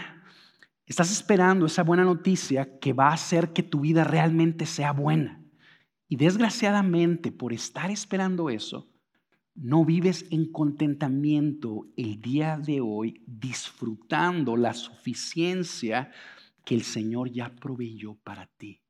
[0.87, 5.43] estás esperando esa buena noticia que va a hacer que tu vida realmente sea buena.
[6.07, 8.87] Y desgraciadamente, por estar esperando eso,
[9.55, 16.11] no vives en contentamiento el día de hoy disfrutando la suficiencia
[16.63, 18.81] que el Señor ya proveyó para ti.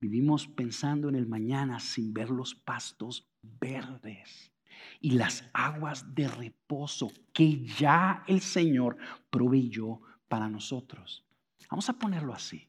[0.00, 4.52] Vivimos pensando en el mañana sin ver los pastos verdes
[5.00, 8.96] y las aguas de reposo que ya el Señor
[9.30, 11.24] proveyó para nosotros.
[11.70, 12.68] Vamos a ponerlo así.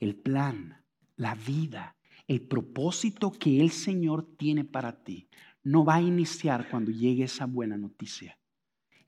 [0.00, 0.82] El plan,
[1.16, 1.95] la vida,
[2.26, 5.28] el propósito que el Señor tiene para ti
[5.62, 8.38] no va a iniciar cuando llegue esa buena noticia.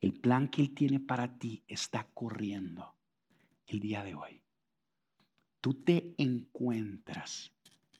[0.01, 2.95] El plan que Él tiene para ti está corriendo
[3.67, 4.43] el día de hoy.
[5.61, 7.53] Tú te encuentras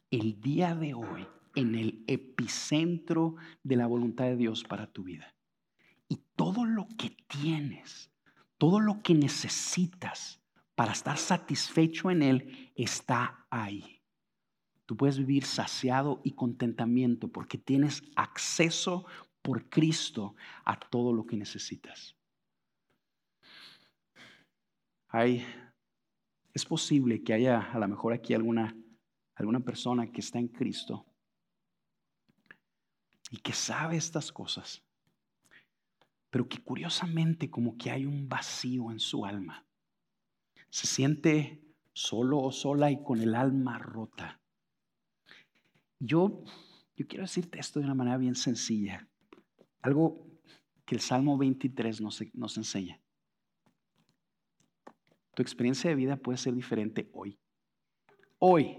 [0.09, 5.35] el día de hoy en el epicentro de la voluntad de Dios para tu vida.
[6.07, 8.11] Y todo lo que tienes,
[8.57, 10.41] todo lo que necesitas
[10.75, 13.98] para estar satisfecho en Él está ahí.
[14.89, 19.05] Tú puedes vivir saciado y contentamiento porque tienes acceso
[19.43, 22.15] por Cristo a todo lo que necesitas.
[25.09, 25.45] Hay,
[26.55, 28.75] es posible que haya a lo mejor aquí alguna,
[29.35, 31.05] alguna persona que está en Cristo
[33.29, 34.81] y que sabe estas cosas,
[36.31, 39.67] pero que curiosamente como que hay un vacío en su alma.
[40.71, 41.61] Se siente
[41.93, 44.39] solo o sola y con el alma rota.
[45.99, 46.43] Yo,
[46.95, 49.07] yo quiero decirte esto de una manera bien sencilla,
[49.81, 50.25] algo
[50.85, 52.99] que el Salmo 23 nos, enseña.
[55.35, 57.37] Tu experiencia de vida puede ser diferente hoy.
[58.39, 58.77] Hoy,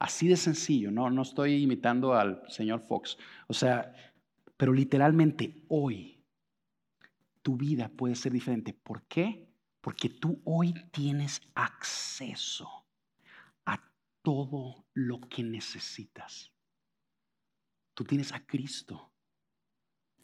[0.00, 3.18] Así de sencillo, no, no estoy imitando al señor Fox.
[3.48, 3.92] O sea,
[4.56, 6.24] pero literalmente hoy
[7.42, 8.72] tu vida puede ser diferente.
[8.72, 9.46] ¿Por qué?
[9.82, 12.79] Porque tú hoy tienes acceso
[14.22, 16.52] todo lo que necesitas.
[17.94, 19.12] Tú tienes a Cristo,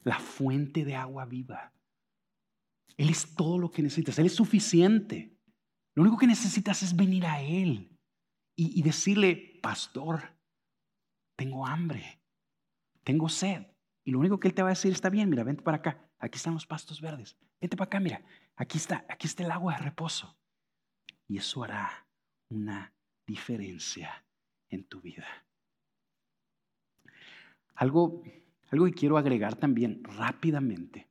[0.03, 1.73] la fuente de agua viva.
[2.97, 4.19] Él es todo lo que necesitas.
[4.19, 5.37] Él es suficiente.
[5.95, 7.97] Lo único que necesitas es venir a Él
[8.57, 10.35] y, decirle, pastor,
[11.37, 12.23] tengo hambre,
[13.05, 13.67] tengo sed.
[14.03, 16.11] Y lo único que él te va a decir, está bien, mira, vente para acá,
[16.19, 19.75] aquí están los pastos verdes, vente para acá, mira, aquí está, aquí está el agua
[19.75, 20.39] de reposo.
[21.29, 22.09] Y eso hará
[22.49, 22.96] una
[23.27, 24.25] diferencia
[24.69, 25.27] en tu vida.
[27.75, 28.23] Algo,
[28.71, 31.09] algo que quiero agregar también rápidamente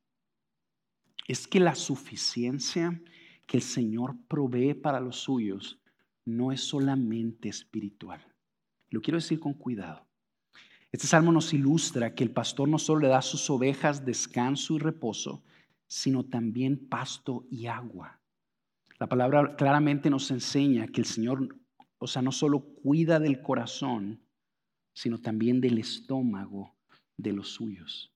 [1.28, 3.02] es que la suficiencia
[3.46, 5.80] que el Señor provee para los suyos
[6.26, 8.26] no es solamente espiritual.
[8.90, 10.08] Lo quiero decir con cuidado.
[10.92, 14.76] Este salmo nos ilustra que el pastor no solo le da a sus ovejas descanso
[14.76, 15.44] y reposo,
[15.88, 18.22] sino también pasto y agua.
[18.98, 21.56] La palabra claramente nos enseña que el Señor,
[21.98, 24.22] o sea, no solo cuida del corazón,
[24.94, 26.76] sino también del estómago
[27.18, 28.14] de los suyos.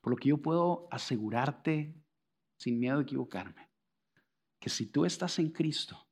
[0.00, 1.94] Por lo que yo puedo asegurarte,
[2.56, 3.68] sin miedo a equivocarme,
[4.60, 6.08] que si tú estás en Cristo,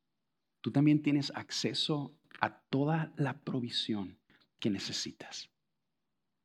[0.61, 4.19] tú también tienes acceso a toda la provisión
[4.59, 5.51] que necesitas.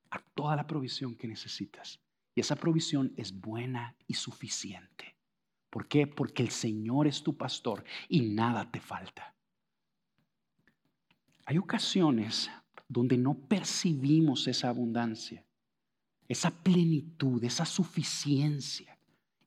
[0.09, 1.99] A toda la provisión que necesitas.
[2.35, 5.15] Y esa provisión es buena y suficiente.
[5.69, 6.07] ¿Por qué?
[6.07, 9.35] Porque el Señor es tu pastor y nada te falta.
[11.45, 12.49] Hay ocasiones
[12.87, 15.43] donde no percibimos esa abundancia,
[16.27, 18.97] esa plenitud, esa suficiencia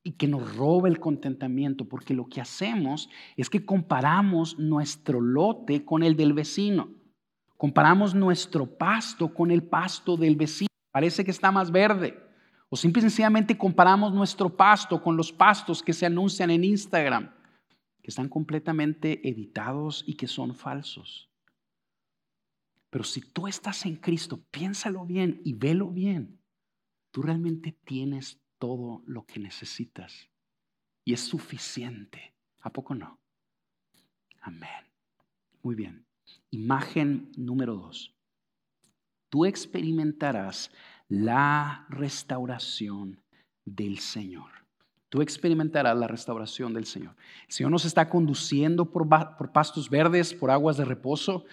[0.02, 5.84] y que nos roba el contentamiento, porque lo que hacemos es que comparamos nuestro lote
[5.84, 6.90] con el del vecino.
[7.56, 10.68] Comparamos nuestro pasto con el pasto del vecino.
[10.90, 12.22] Parece que está más verde.
[12.68, 17.30] O simple y sencillamente comparamos nuestro pasto con los pastos que se anuncian en Instagram,
[18.02, 21.30] que están completamente editados y que son falsos.
[22.94, 26.38] Pero si tú estás en Cristo, piénsalo bien y velo bien.
[27.10, 30.30] Tú realmente tienes todo lo que necesitas
[31.04, 32.36] y es suficiente.
[32.60, 33.18] ¿A poco no?
[34.42, 34.70] Amén.
[35.64, 36.06] Muy bien.
[36.52, 38.14] Imagen número dos.
[39.28, 40.70] Tú experimentarás
[41.08, 43.20] la restauración
[43.64, 44.52] del Señor.
[45.08, 47.16] Tú experimentarás la restauración del Señor.
[47.48, 51.44] El Señor nos está conduciendo por, por pastos verdes, por aguas de reposo,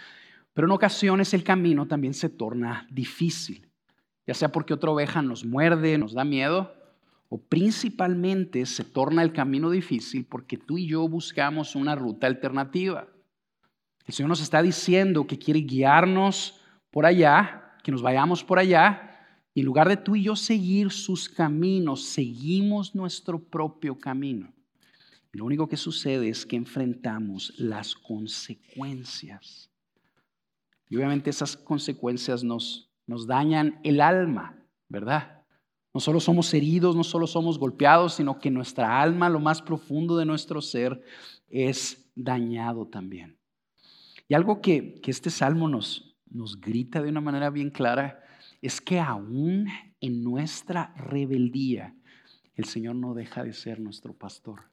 [0.53, 3.69] pero en ocasiones el camino también se torna difícil,
[4.27, 6.73] ya sea porque otra oveja nos muerde, nos da miedo,
[7.29, 13.07] o principalmente se torna el camino difícil porque tú y yo buscamos una ruta alternativa.
[14.05, 16.59] El Señor nos está diciendo que quiere guiarnos
[16.91, 19.07] por allá, que nos vayamos por allá,
[19.53, 24.53] y en lugar de tú y yo seguir sus caminos, seguimos nuestro propio camino.
[25.33, 29.70] Y lo único que sucede es que enfrentamos las consecuencias.
[30.91, 35.41] Y obviamente esas consecuencias nos, nos dañan el alma, ¿verdad?
[35.93, 40.17] No solo somos heridos, no solo somos golpeados, sino que nuestra alma, lo más profundo
[40.17, 41.01] de nuestro ser,
[41.47, 43.39] es dañado también.
[44.27, 48.21] Y algo que, este salmo nos, nos grita de una manera bien clara
[48.61, 49.69] es que aún
[50.01, 51.95] en nuestra rebeldía,
[52.55, 54.63] el Señor no deja de ser nuestro pastor.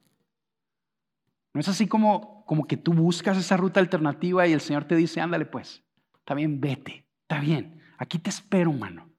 [1.55, 4.97] No es así como, como que tú buscas esa ruta alternativa y el Señor te
[4.97, 5.85] dice, ándale pues,
[6.29, 9.11] está bien, vete, está bien, aquí te espero, mano.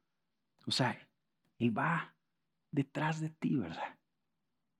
[0.67, 0.95] O sea,
[1.57, 2.13] Él va
[2.69, 3.97] detrás de ti, ¿verdad?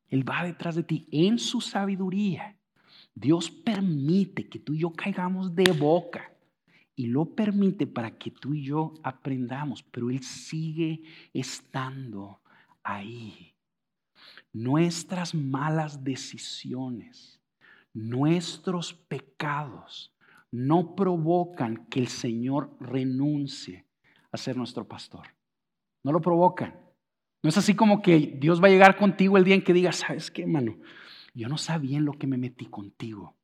[0.09, 2.55] Él va detrás de ti en su sabiduría.
[3.15, 6.31] Dios permite que tú y yo caigamos de boca
[6.95, 11.01] y lo permite para que tú y yo aprendamos, pero Él sigue
[11.33, 12.41] estando
[12.83, 13.55] ahí.
[14.53, 17.41] Nuestras malas decisiones,
[17.91, 20.13] nuestros pecados
[20.51, 23.85] no provocan que el Señor renuncie
[24.31, 25.27] a ser nuestro pastor.
[26.03, 26.79] No lo provocan.
[27.41, 29.91] No es así como que Dios va a llegar contigo el día en que diga,
[29.91, 30.77] ¿sabes qué, hermano?
[31.33, 33.35] Yo no sabía en lo que me metí contigo.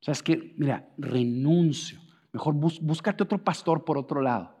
[0.00, 0.54] ¿Sabes qué?
[0.56, 2.00] Mira, renuncio
[2.34, 4.58] Mejor búscate otro pastor por otro lado.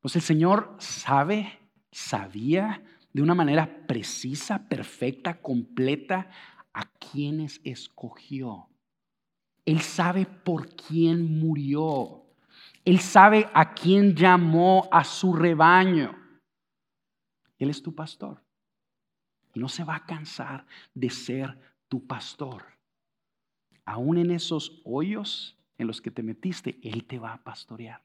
[0.00, 1.58] Pues el Señor sabe,
[1.90, 6.30] sabía de una manera precisa, perfecta, completa
[6.72, 8.68] a quienes escogió.
[9.66, 12.22] Él sabe por quién murió.
[12.84, 16.16] Él sabe a quién llamó a su rebaño.
[17.58, 18.42] Él es tu pastor.
[19.52, 20.64] Y no se va a cansar
[20.94, 21.58] de ser
[21.88, 22.62] tu pastor.
[23.84, 28.02] Aún en esos hoyos en los que te metiste, Él te va a pastorear.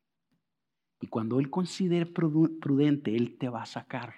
[1.00, 4.16] Y cuando Él considere prudente, Él te va a sacar.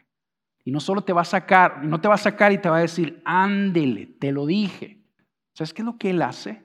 [0.63, 2.77] Y no solo te va a sacar, no te va a sacar y te va
[2.77, 5.01] a decir, ándele, te lo dije.
[5.53, 6.63] ¿Sabes qué es lo que Él hace?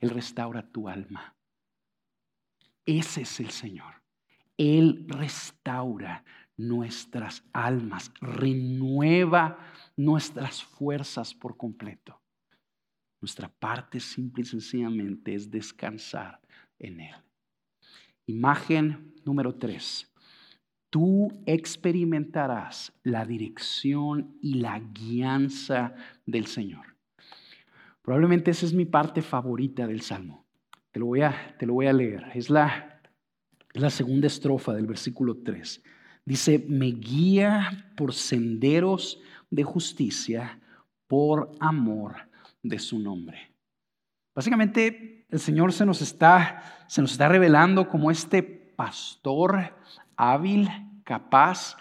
[0.00, 1.34] Él restaura tu alma.
[2.84, 4.02] Ese es el Señor.
[4.56, 6.24] Él restaura
[6.56, 9.58] nuestras almas, renueva
[9.96, 12.20] nuestras fuerzas por completo.
[13.20, 16.40] Nuestra parte simple y sencillamente es descansar
[16.78, 17.14] en Él.
[18.26, 20.12] Imagen número tres.
[20.90, 25.94] Tú experimentarás la dirección y la guianza
[26.24, 26.95] del Señor.
[28.06, 30.46] Probablemente esa es mi parte favorita del Salmo.
[30.92, 32.30] Te lo voy a, te lo voy a leer.
[32.36, 33.00] Es la,
[33.74, 35.82] es la segunda estrofa del versículo 3.
[36.24, 40.60] Dice, me guía por senderos de justicia
[41.08, 42.14] por amor
[42.62, 43.52] de su nombre.
[44.36, 49.74] Básicamente, el Señor se nos está, se nos está revelando como este pastor
[50.16, 50.68] hábil,
[51.02, 51.76] capaz,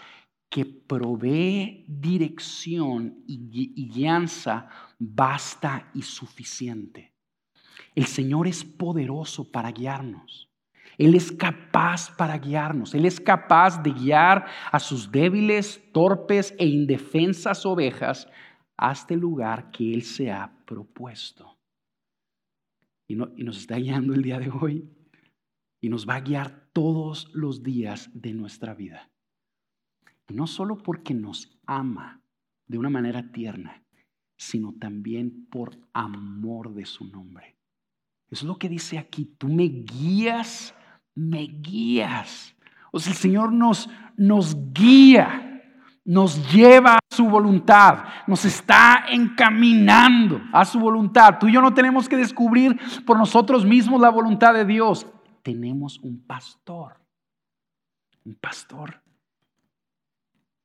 [0.56, 7.12] que provee dirección y, y guianza basta y suficiente.
[7.94, 10.50] El Señor es poderoso para guiarnos.
[10.98, 12.96] Él es capaz para guiarnos.
[12.96, 18.26] Él es capaz de guiar a sus débiles, torpes e indefensas ovejas
[18.78, 21.58] hasta el lugar que Él se ha propuesto.
[23.10, 24.90] Y, nos está guiando el día de hoy
[25.82, 29.10] y nos va a guiar todos los días de nuestra vida.
[30.30, 32.22] No solo porque nos ama
[32.68, 33.84] de una manera tierna,
[34.38, 37.56] sino también por amor de su nombre.
[38.30, 40.74] Eso es lo que dice aquí, tú me guías,
[41.14, 42.56] me guías.
[42.92, 45.46] O sea, el Señor nos, nos guía
[46.06, 51.40] nos lleva a su voluntad, nos está encaminando a su voluntad.
[51.40, 55.08] Tú y yo no tenemos que descubrir por nosotros mismos la voluntad de Dios.
[55.42, 57.02] Tenemos un pastor,
[58.24, 59.02] un pastor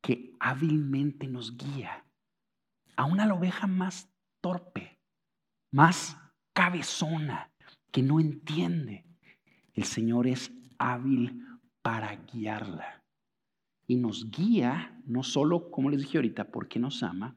[0.01, 2.05] que hábilmente nos guía
[2.97, 4.99] a una oveja más torpe,
[5.71, 6.17] más
[6.53, 7.51] cabezona,
[7.91, 9.07] que no entiende.
[9.75, 11.45] El Señor es hábil
[11.83, 13.05] para guiarla
[13.87, 17.37] y nos guía, no solo, como les dije ahorita, porque nos ama,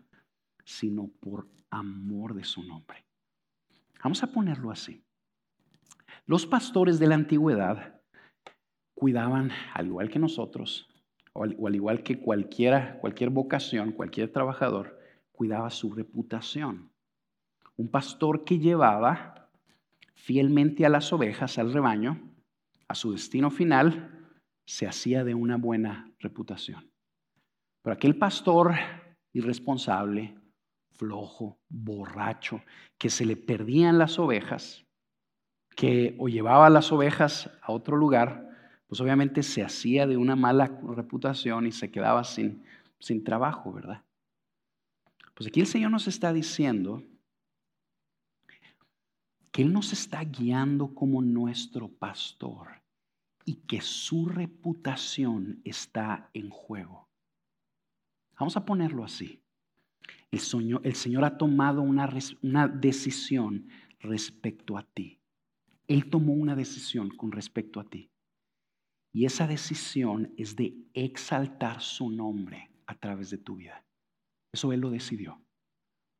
[0.63, 3.05] sino por amor de su nombre.
[4.03, 5.03] Vamos a ponerlo así.
[6.25, 8.01] Los pastores de la antigüedad
[8.93, 10.87] cuidaban, al igual que nosotros,
[11.33, 14.99] o al, igual que cualquiera, cualquier vocación, cualquier trabajador,
[15.31, 16.91] cuidaba su reputación.
[17.75, 19.49] Un pastor que llevaba
[20.13, 22.21] fielmente a las ovejas, al rebaño,
[22.87, 24.29] a su destino final,
[24.65, 26.89] se hacía de una buena reputación.
[27.81, 28.75] Pero aquel pastor
[29.33, 30.35] irresponsable,
[30.91, 32.61] flojo, borracho,
[32.99, 34.85] que se le perdían las ovejas,
[35.75, 38.52] que o llevaba las ovejas a otro lugar,
[38.93, 42.61] pues obviamente se hacía de una mala reputación y se quedaba sin,
[42.99, 44.03] sin trabajo, ¿verdad?
[45.33, 47.01] Pues aquí el Señor nos está diciendo
[49.51, 52.83] que Él nos está guiando como nuestro pastor
[53.45, 57.09] y que su reputación está en juego.
[58.37, 59.41] Vamos a ponerlo así.
[60.29, 60.39] El,
[60.83, 62.07] el Señor ha tomado una,
[62.43, 63.69] una decisión
[64.01, 65.19] respecto a ti.
[65.87, 68.11] Él tomó una decisión con respecto a ti.
[69.13, 73.85] Y esa decisión es de exaltar su nombre a través de tu vida.
[74.51, 75.39] Eso Él lo decidió.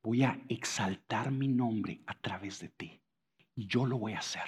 [0.04, 3.02] Voy a exaltar mi nombre a través de ti.
[3.56, 4.44] Y yo lo voy a hacer.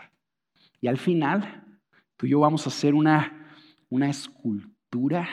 [0.79, 1.79] Y al final,
[2.17, 3.51] tú y yo vamos a hacer una,
[3.89, 5.27] una escultura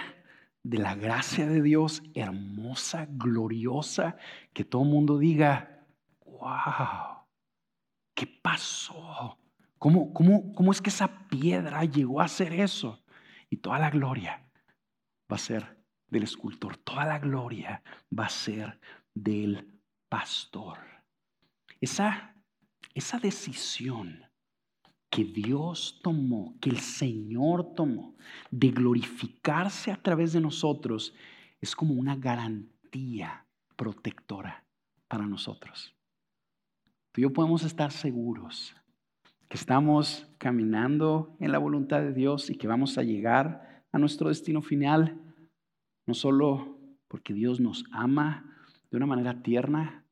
[0.63, 4.17] de la gracia de Dios hermosa, gloriosa,
[4.55, 5.85] que todo el mundo diga,
[6.25, 7.27] wow,
[8.15, 9.39] ¿qué pasó?
[9.79, 13.01] ¿Cómo, cómo, cómo es que esa piedra llegó a hacer eso?
[13.53, 14.42] Y toda la gloria
[15.30, 17.82] va a ser del escultor, toda la gloria
[18.18, 18.80] va a ser
[19.12, 19.78] del
[20.09, 20.78] pastor.
[21.78, 22.34] Esa,
[22.94, 24.24] esa decisión
[25.11, 28.16] que Dios tomó, que el Señor tomó,
[28.50, 31.14] de glorificarse a través de nosotros,
[31.61, 33.46] es como una garantía
[33.76, 34.64] protectora
[35.09, 35.94] para nosotros.
[37.11, 38.74] Tú y yo podemos estar seguros
[39.53, 44.30] que estamos caminando en la voluntad de Dios y que vamos a llegar a nuestro
[44.30, 45.20] destino final,
[46.07, 48.50] no solo porque Dios nos ama
[48.90, 50.07] de una manera tierna,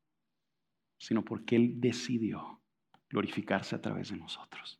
[0.99, 2.61] sino porque Él decidió
[3.09, 4.79] glorificarse a través de nosotros.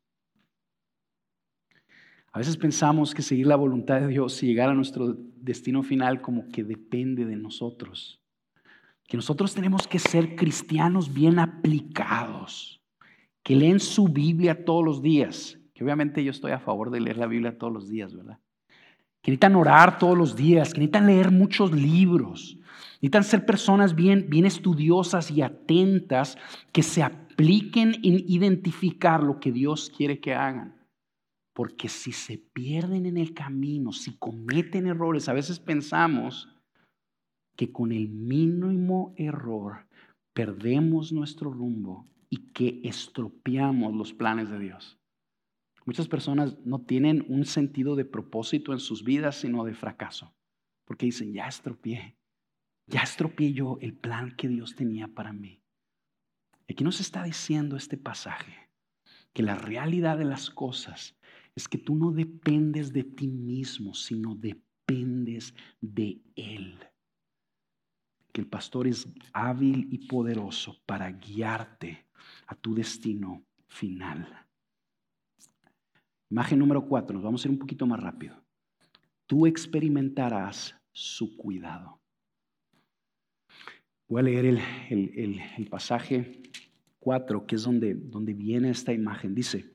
[2.31, 6.21] A veces pensamos que seguir la voluntad de Dios y llegar a nuestro destino final
[6.21, 8.23] como que depende de nosotros.
[9.09, 12.80] Que nosotros tenemos que ser cristianos bien aplicados,
[13.43, 15.59] que leen su Biblia todos los días.
[15.75, 18.39] Que obviamente yo estoy a favor de leer la Biblia todos los días, ¿verdad?
[19.23, 22.59] Que necesitan orar todos los días, que necesitan leer muchos libros.
[22.97, 26.37] Necesitan ser personas bien, bien estudiosas y atentas
[26.73, 30.75] que se apliquen en identificar lo que Dios quiere que hagan.
[31.55, 36.49] Porque si se pierden en el camino, si cometen errores, a veces pensamos
[37.57, 39.87] que con el mínimo error
[40.33, 44.99] perdemos nuestro rumbo y que estropeamos los planes de Dios.
[45.85, 50.33] Muchas personas no tienen un sentido de propósito en sus vidas, sino de fracaso.
[50.85, 52.17] Porque dicen, ya estropeé,
[52.87, 55.63] ya estropeé yo el plan que Dios tenía para mí.
[56.69, 58.71] Aquí nos está diciendo este pasaje
[59.33, 61.19] que la realidad de las cosas
[61.57, 66.79] es que tú no dependes de ti mismo, sino dependes de Él.
[68.33, 72.10] Que el pastor es hábil y poderoso para guiarte
[72.47, 74.47] a tu destino final.
[76.31, 78.37] Imagen número cuatro, nos vamos a ir un poquito más rápido.
[79.27, 82.01] Tú experimentarás su cuidado.
[84.09, 86.43] Voy a leer el, el, pasaje
[86.99, 89.37] 4, que es donde, donde viene esta imagen.
[89.37, 89.73] Dice,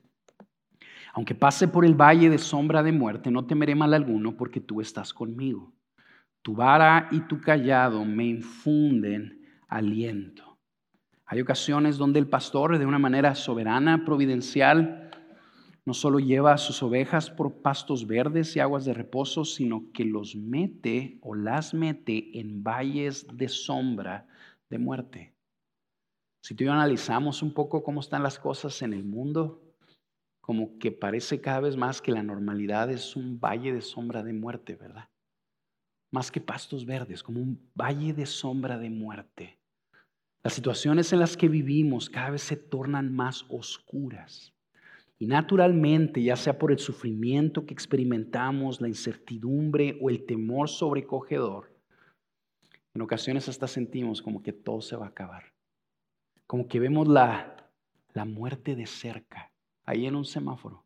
[1.14, 4.82] aunque pase por el valle de sombra de muerte, no temeré mal alguno porque tú
[4.82, 5.72] estás conmigo.
[6.42, 10.45] Tu vara y tu callado me infunden aliento.
[11.28, 15.10] Hay ocasiones donde el pastor, de una manera soberana, providencial,
[15.84, 20.04] no solo lleva a sus ovejas por pastos verdes y aguas de reposo, sino que
[20.04, 24.28] los mete o las mete en valles de sombra
[24.70, 25.34] de muerte.
[26.42, 29.62] Si tú y yo analizamos un poco cómo están las cosas en el mundo,
[30.40, 34.32] como que parece cada vez más que la normalidad es un valle de sombra de
[34.32, 35.08] muerte, ¿verdad?
[36.12, 39.58] Más que pastos verdes, como un valle de sombra de muerte.
[40.46, 44.54] Las situaciones en las que vivimos cada vez se tornan más oscuras.
[45.18, 51.74] Y naturalmente, ya sea por el sufrimiento que experimentamos, la incertidumbre o el temor sobrecogedor,
[52.94, 55.52] en ocasiones hasta sentimos como que todo se va a acabar.
[56.46, 57.68] Como que vemos la,
[58.12, 59.50] la muerte de cerca
[59.84, 60.84] ahí en un semáforo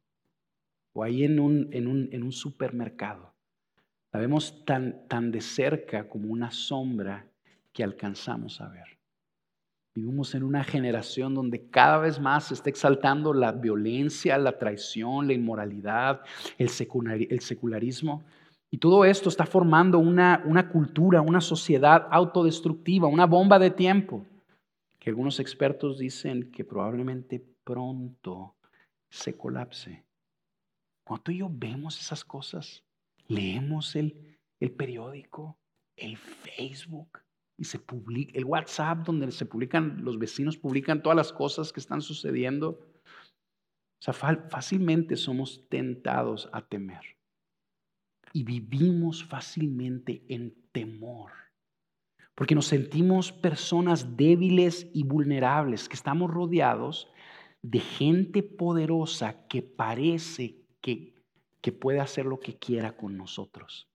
[0.95, 3.35] o ahí en un, en un, en un supermercado.
[4.11, 7.31] La vemos tan, tan de cerca como una sombra
[7.75, 9.00] que alcanzamos a ver.
[9.93, 15.27] Vivimos en una generación donde cada vez más se está exaltando la violencia, la traición,
[15.27, 16.21] la inmoralidad,
[16.59, 18.23] el, secularismo.
[18.71, 24.25] Y todo esto está formando una, una cultura, una sociedad autodestructiva, una bomba de tiempo,
[25.01, 28.55] que algunos expertos dicen que probablemente pronto
[29.09, 30.05] se colapse.
[31.05, 32.85] Cuando tú y yo vemos esas cosas,
[33.27, 35.59] leemos el, el periódico,
[35.97, 37.19] el Facebook,
[37.61, 41.81] y se publica, el WhatsApp donde se publican, los vecinos publican todas las cosas que
[41.81, 42.71] están sucediendo.
[42.71, 47.03] O sea, fácilmente somos tentados a temer.
[48.33, 51.33] Y vivimos fácilmente en temor.
[52.35, 57.13] Porque nos sentimos personas débiles y vulnerables, que estamos rodeados
[57.61, 61.15] de gente poderosa que parece que,
[61.61, 63.90] que puede hacer lo que quiera con nosotros.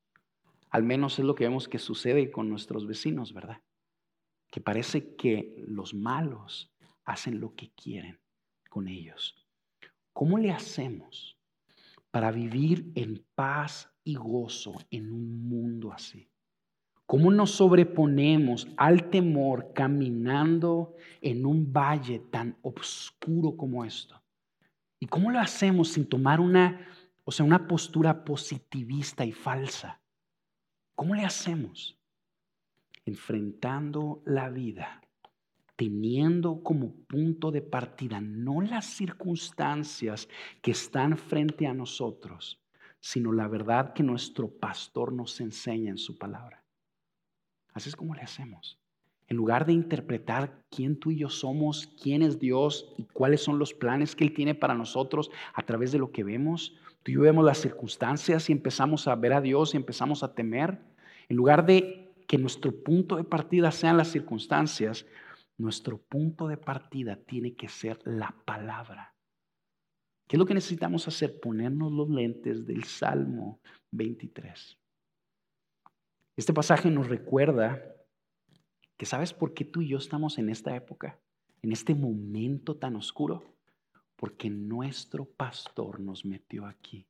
[0.76, 3.62] Al menos es lo que vemos que sucede con nuestros vecinos, ¿verdad?
[4.52, 6.70] Que parece que los malos
[7.06, 8.20] hacen lo que quieren
[8.70, 9.48] con ellos.
[10.12, 11.38] ¿Cómo le hacemos
[12.12, 16.28] para vivir en paz y gozo en un mundo así?
[17.06, 24.22] ¿Cómo nos sobreponemos al temor caminando en un valle tan oscuro como esto?
[25.00, 26.86] ¿Y cómo lo hacemos sin tomar una,
[27.24, 30.02] o sea, una postura positivista y falsa?
[30.96, 31.98] ¿Cómo le hacemos?
[33.06, 35.02] Enfrentando la vida,
[35.76, 40.30] teniendo como punto de partida no las circunstancias
[40.62, 42.62] que están frente a nosotros,
[43.00, 46.64] sino la verdad que nuestro pastor nos enseña en su palabra.
[47.74, 48.80] Así es como le hacemos.
[49.28, 53.60] En lugar de interpretar quién tú y yo somos, quién es Dios y cuáles son
[53.60, 56.76] los planes que Él tiene para nosotros a través de lo que vemos,
[57.06, 60.34] tú y yo vemos las circunstancias y empezamos a ver a Dios y empezamos a
[60.34, 60.82] temer.
[61.30, 65.06] En lugar de que nuestro punto de partida sean las circunstancias,
[65.56, 69.14] nuestro punto de partida tiene que ser la palabra.
[70.28, 71.40] ¿Qué es lo que necesitamos hacer?
[71.40, 74.80] Ponernos los lentes del Salmo 23.
[76.36, 77.84] Este pasaje nos recuerda
[78.98, 81.20] que sabes por qué tú y yo estamos en esta época,
[81.62, 83.55] en este momento tan oscuro,
[84.16, 87.06] porque nuestro pastor nos metió aquí.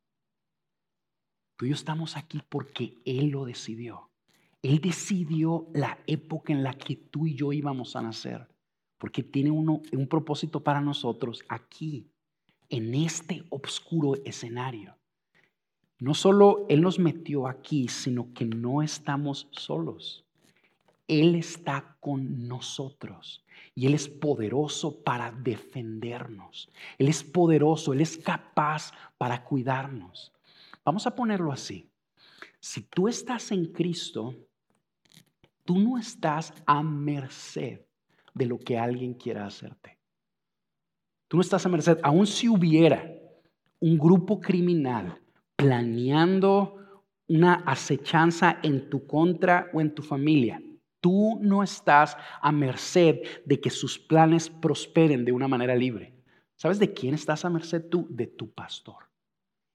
[1.57, 4.09] Tú y yo estamos aquí porque Él lo decidió.
[4.61, 8.47] Él decidió la época en la que tú y yo íbamos a nacer,
[8.97, 12.09] porque tiene uno, un propósito para nosotros aquí,
[12.69, 14.97] en este oscuro escenario.
[15.99, 20.24] No solo Él nos metió aquí, sino que no estamos solos.
[21.07, 23.45] Él está con nosotros
[23.75, 26.69] y Él es poderoso para defendernos.
[26.97, 30.31] Él es poderoso, Él es capaz para cuidarnos.
[30.83, 31.89] Vamos a ponerlo así.
[32.59, 34.35] Si tú estás en Cristo,
[35.63, 37.81] tú no estás a merced
[38.33, 39.97] de lo que alguien quiera hacerte.
[41.27, 43.11] Tú no estás a merced, aun si hubiera
[43.79, 45.19] un grupo criminal
[45.55, 46.75] planeando
[47.27, 50.61] una acechanza en tu contra o en tu familia.
[51.05, 56.15] Tú no estás a merced de que sus planes prosperen de una manera libre.
[56.55, 58.07] ¿Sabes de quién estás a merced tú?
[58.09, 59.07] De tu pastor.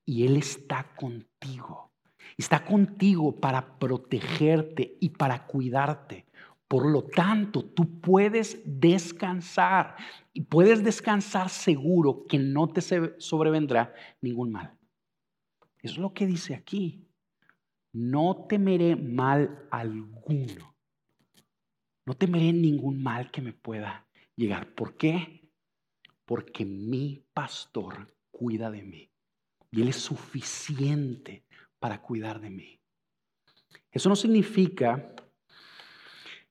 [0.05, 1.93] Y Él está contigo.
[2.37, 6.27] Está contigo para protegerte y para cuidarte.
[6.67, 9.95] Por lo tanto, tú puedes descansar
[10.33, 12.81] y puedes descansar seguro que no te
[13.21, 14.77] sobrevendrá ningún mal.
[15.81, 17.07] Eso es lo que dice aquí.
[17.93, 20.71] No temeré mal alguno.
[22.07, 24.75] No temeré ningún mal que me pueda llegar.
[24.75, 25.51] ¿Por qué?
[26.25, 29.11] Porque mi pastor cuida de mí.
[29.71, 31.45] Y Él es suficiente
[31.79, 32.81] para cuidar de mí.
[33.93, 35.15] Eso no significa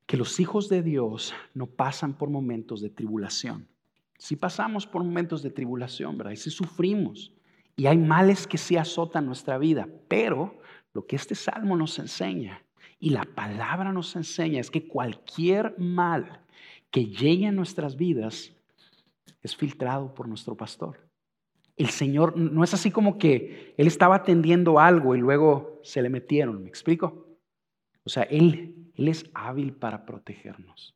[0.06, 3.68] que los hijos de Dios no pasan por momentos de tribulación.
[4.18, 6.34] Si pasamos por momentos de tribulación, ¿verdad?
[6.34, 7.34] Y si sufrimos.
[7.76, 10.60] Y hay males que sí azotan nuestra vida, pero
[10.94, 12.66] lo que este salmo nos enseña
[13.00, 16.42] y la palabra nos enseña es que cualquier mal
[16.92, 18.52] que llegue a nuestras vidas
[19.42, 21.00] es filtrado por nuestro pastor.
[21.78, 26.10] El Señor no es así como que Él estaba atendiendo algo y luego se le
[26.10, 27.26] metieron, ¿me explico?
[28.04, 30.94] O sea, Él, él es hábil para protegernos.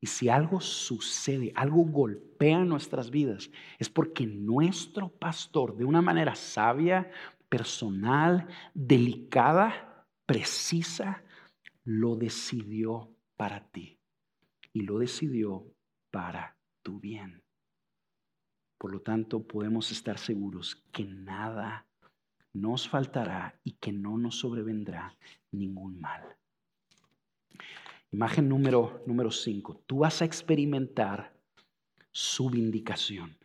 [0.00, 6.34] Y si algo sucede, algo golpea nuestras vidas, es porque nuestro pastor, de una manera
[6.34, 7.10] sabia,
[7.50, 9.89] personal, delicada,
[10.30, 11.24] precisa,
[11.82, 13.98] lo decidió para ti.
[14.72, 15.66] Y lo decidió
[16.12, 17.42] para tu bien.
[18.78, 21.84] Por lo tanto, podemos estar seguros que nada
[22.52, 25.16] nos faltará y que no nos sobrevendrá
[25.50, 26.22] ningún mal.
[28.12, 29.82] Imagen número, número cinco.
[29.84, 31.36] Tú vas a experimentar
[32.12, 33.36] su vindicación.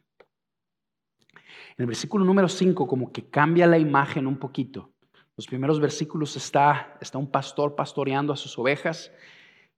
[1.77, 4.94] En el versículo número 5 como que cambia la imagen un poquito.
[5.37, 9.11] Los primeros versículos está, está un pastor pastoreando a sus ovejas.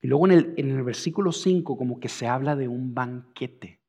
[0.01, 3.79] Y luego en el, en el versículo 5 como que se habla de un banquete.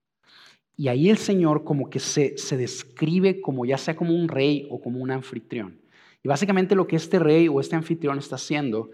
[0.76, 4.66] Y ahí el Señor como que se, se describe como ya sea como un rey
[4.70, 5.80] o como un anfitrión.
[6.22, 8.90] Y básicamente lo que este rey o este anfitrión está haciendo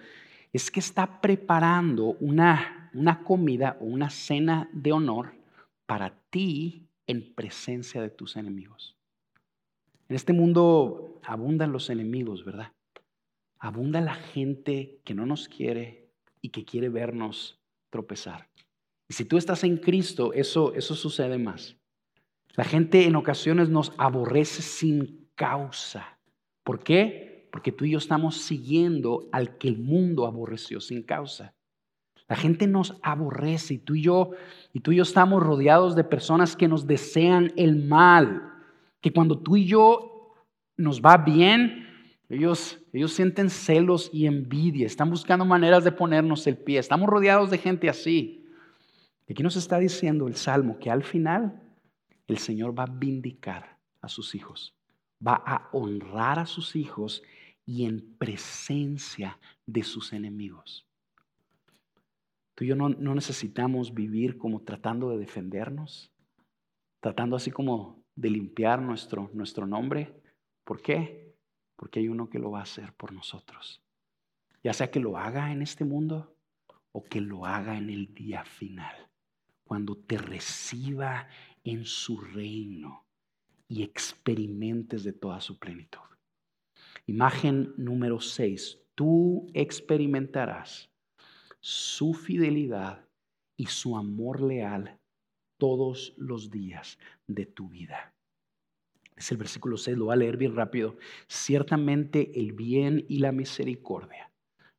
[0.52, 5.34] es que está preparando una, una comida o una cena de honor
[5.86, 8.93] para ti en presencia de tus enemigos.
[10.08, 12.72] En este mundo abundan los enemigos, ¿verdad?
[13.58, 17.58] Abunda la gente que no nos quiere y que quiere vernos
[17.90, 18.48] tropezar.
[19.08, 21.76] Y si tú estás en Cristo, eso, eso sucede más.
[22.56, 26.18] La gente en ocasiones nos aborrece sin causa.
[26.62, 27.48] ¿Por qué?
[27.50, 31.54] Porque tú y yo estamos siguiendo al que el mundo aborreció sin causa.
[32.28, 34.30] La gente nos aborrece y tú y yo
[34.72, 38.53] y tú y yo estamos rodeados de personas que nos desean el mal,
[39.04, 40.32] que cuando tú y yo
[40.78, 41.86] nos va bien,
[42.30, 47.50] ellos, ellos sienten celos y envidia, están buscando maneras de ponernos el pie, estamos rodeados
[47.50, 48.46] de gente así.
[49.28, 51.62] Aquí nos está diciendo el Salmo que al final
[52.28, 54.74] el Señor va a vindicar a sus hijos,
[55.20, 57.22] va a honrar a sus hijos
[57.66, 60.86] y en presencia de sus enemigos.
[62.54, 66.10] Tú y yo no, necesitamos vivir como tratando de defendernos,
[67.00, 70.22] tratando así como de limpiar nuestro, nuestro nombre.
[70.64, 71.34] ¿Por qué?
[71.76, 73.82] Porque hay uno que lo va a hacer por nosotros.
[74.62, 76.36] Ya sea que lo haga en este mundo
[76.92, 78.94] o que lo haga en el día final,
[79.64, 81.28] cuando te reciba
[81.64, 83.04] en su reino
[83.68, 86.00] y experimentes de toda su plenitud.
[87.06, 88.78] Imagen número 6.
[88.94, 90.88] Tú experimentarás
[91.60, 93.04] su fidelidad
[93.56, 94.98] y su amor leal
[95.64, 98.12] todos los días de tu vida.
[99.16, 100.98] Es el versículo 6, lo voy a leer bien rápido.
[101.26, 104.30] Ciertamente el bien y la misericordia.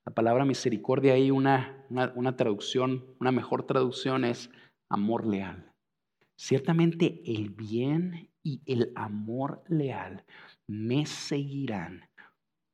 [0.05, 4.51] La palabra misericordia hay una, una, una traducción, una mejor traducción es
[4.87, 5.73] amor leal.
[6.37, 10.23] Ciertamente el bien y el amor leal
[10.67, 12.07] me seguirán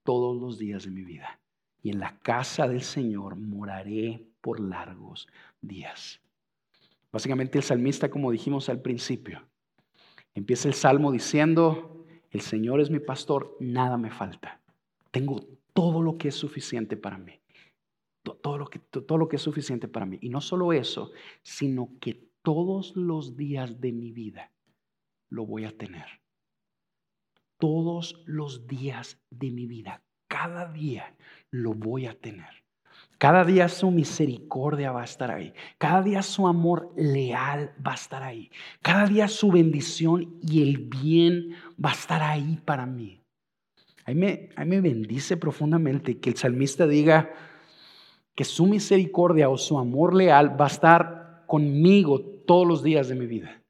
[0.04, 1.40] todos los días de mi vida.
[1.82, 5.30] Y en la casa del Señor moraré por largos
[5.62, 6.20] días.
[7.12, 9.48] Básicamente el salmista, como dijimos al principio,
[10.34, 14.62] empieza el salmo diciendo, el Señor es mi pastor, nada me falta.
[15.12, 17.40] Tengo todo lo que es suficiente para mí.
[18.24, 20.20] Todo lo que, todo lo que es suficiente para mí.
[20.22, 24.52] Y no solo eso, sino que todos los días de mi vida
[25.30, 26.22] lo voy a tener
[27.62, 30.04] todos los días de mi vida.
[30.28, 31.16] Cada día
[31.52, 32.61] lo voy a tener.
[33.22, 35.54] Cada día su misericordia va a estar ahí.
[35.78, 38.50] Cada día su amor leal va a estar ahí.
[38.82, 43.22] Cada día su bendición y el bien va a estar ahí para mí.
[44.06, 47.32] A mí me, a mí me bendice profundamente que el salmista diga
[48.34, 53.14] que su misericordia o su amor leal va a estar conmigo todos los días de
[53.14, 53.62] mi vida.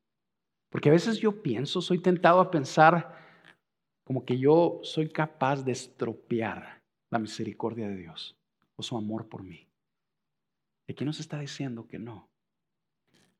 [0.69, 3.17] Porque a veces yo pienso, soy tentado a pensar,
[4.05, 6.81] como que yo soy capaz de estropear
[7.11, 8.37] la misericordia de Dios
[8.75, 9.67] o su amor por mí.
[10.87, 12.29] Aquí nos está diciendo que no.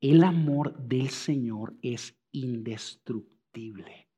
[0.00, 4.08] El amor del Señor es indestructible.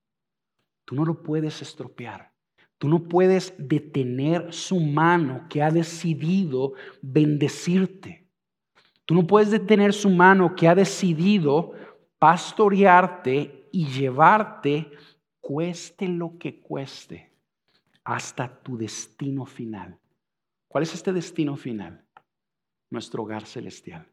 [0.84, 2.32] Tú no lo puedes estropear.
[2.78, 8.26] Tú no puedes detener su mano que ha decidido bendecirte.
[9.04, 11.72] Tú no puedes detener su mano que ha decidido
[12.18, 14.90] pastorearte y llevarte
[15.40, 17.30] cueste lo que cueste,
[18.02, 19.98] hasta tu destino final.
[20.74, 22.04] ¿Cuál es este destino final?
[22.90, 24.08] Nuestro hogar celestial.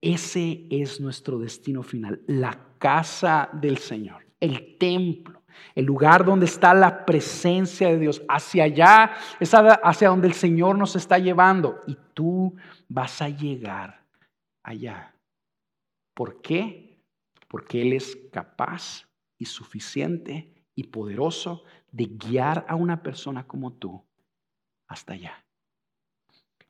[0.00, 5.42] Ese es nuestro destino final, la casa del Señor, el templo,
[5.74, 8.22] el lugar donde está la presencia de Dios.
[8.26, 12.56] Hacia allá es hacia donde el Señor nos está llevando y tú
[12.88, 14.06] vas a llegar
[14.62, 15.14] allá.
[16.14, 17.04] ¿Por qué?
[17.48, 19.06] Porque Él es capaz
[19.38, 24.02] y suficiente y poderoso de guiar a una persona como tú
[24.92, 25.44] hasta allá.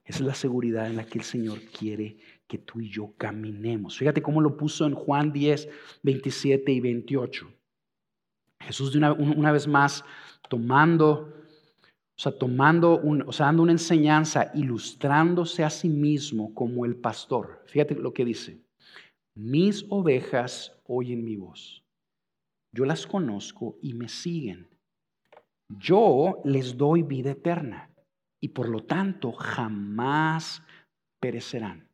[0.04, 2.16] Esa es la seguridad en la que el Señor quiere
[2.48, 3.98] que tú y yo caminemos.
[3.98, 5.68] Fíjate cómo lo puso en Juan 10,
[6.02, 7.52] 27 y 28.
[8.60, 10.04] Jesús de una, una vez más
[10.48, 11.32] tomando,
[12.16, 16.96] o sea, tomando, un, o sea, dando una enseñanza, ilustrándose a sí mismo como el
[16.96, 17.62] pastor.
[17.66, 18.60] Fíjate lo que dice.
[19.34, 21.82] Mis ovejas oyen mi voz
[22.72, 24.68] yo las conozco y me siguen.
[25.68, 27.90] Yo les doy vida eterna
[28.42, 30.62] y por lo tanto jamás
[31.20, 31.88] perecerán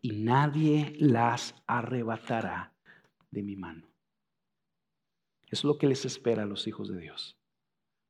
[0.00, 2.72] y nadie las arrebatará
[3.30, 3.86] de mi mano.
[5.48, 7.36] Es lo que les espera a los hijos de Dios.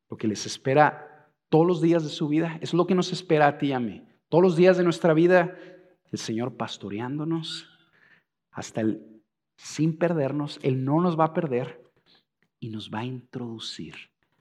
[0.09, 2.59] Lo que les espera todos los días de su vida.
[2.63, 4.07] es lo que nos espera a ti y a mí.
[4.29, 5.55] Todos los días de nuestra vida,
[6.11, 7.69] el Señor pastoreándonos
[8.53, 9.23] hasta el
[9.57, 10.61] sin perdernos.
[10.63, 11.83] Él no nos va a perder
[12.59, 13.97] y nos va a introducir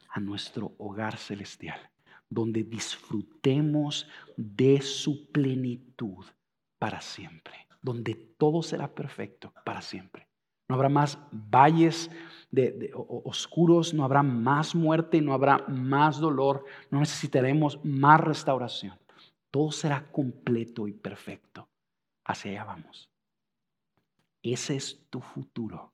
[0.09, 1.90] a nuestro hogar celestial,
[2.31, 4.07] donde disfrutemos
[4.37, 6.25] de su plenitud
[6.79, 10.27] para siempre, donde todo será perfecto para siempre.
[10.69, 12.09] No habrá más valles
[12.49, 18.97] de, oscuros, no habrá más muerte, no habrá más dolor, no necesitaremos más restauración.
[19.51, 21.67] Todo será completo y perfecto.
[22.23, 23.09] Hacia allá vamos.
[24.41, 25.91] Ese es tu futuro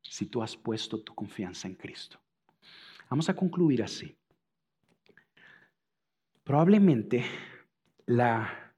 [0.00, 2.20] si tú has puesto tu confianza en Cristo.
[3.08, 4.16] Vamos a concluir así.
[6.44, 7.24] Probablemente
[8.06, 8.74] la,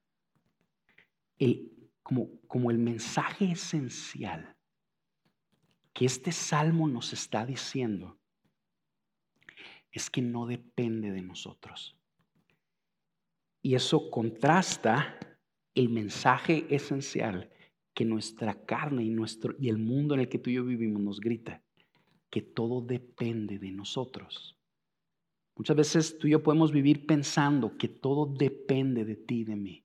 [2.03, 4.57] como, como el mensaje esencial
[5.93, 8.19] que este salmo nos está diciendo
[9.91, 11.97] es que no depende de nosotros.
[13.61, 15.19] Y eso contrasta
[15.75, 17.51] el mensaje esencial
[17.95, 21.03] que nuestra carne y, nuestro, y el mundo en el que tú y yo vivimos
[21.03, 21.63] nos grita,
[22.31, 24.59] que todo depende de nosotros.
[25.57, 29.85] Muchas veces tú y yo podemos vivir pensando que todo depende de ti de mí.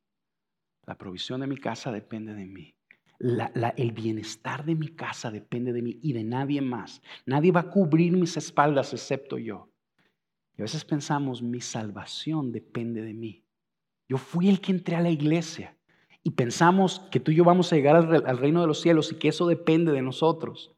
[0.86, 2.74] La provisión de mi casa depende de mí.
[3.20, 7.02] el bienestar de mi casa depende de mí y de nadie más.
[7.26, 9.70] Nadie va a cubrir mis espaldas excepto yo.
[10.58, 13.44] Y a veces pensamos, mi salvación depende de mí.
[14.10, 15.78] Yo fui el que entré a la iglesia
[16.24, 19.16] y pensamos que tú y yo vamos a llegar al, reino de los cielos y
[19.16, 20.72] que eso depende de nosotros.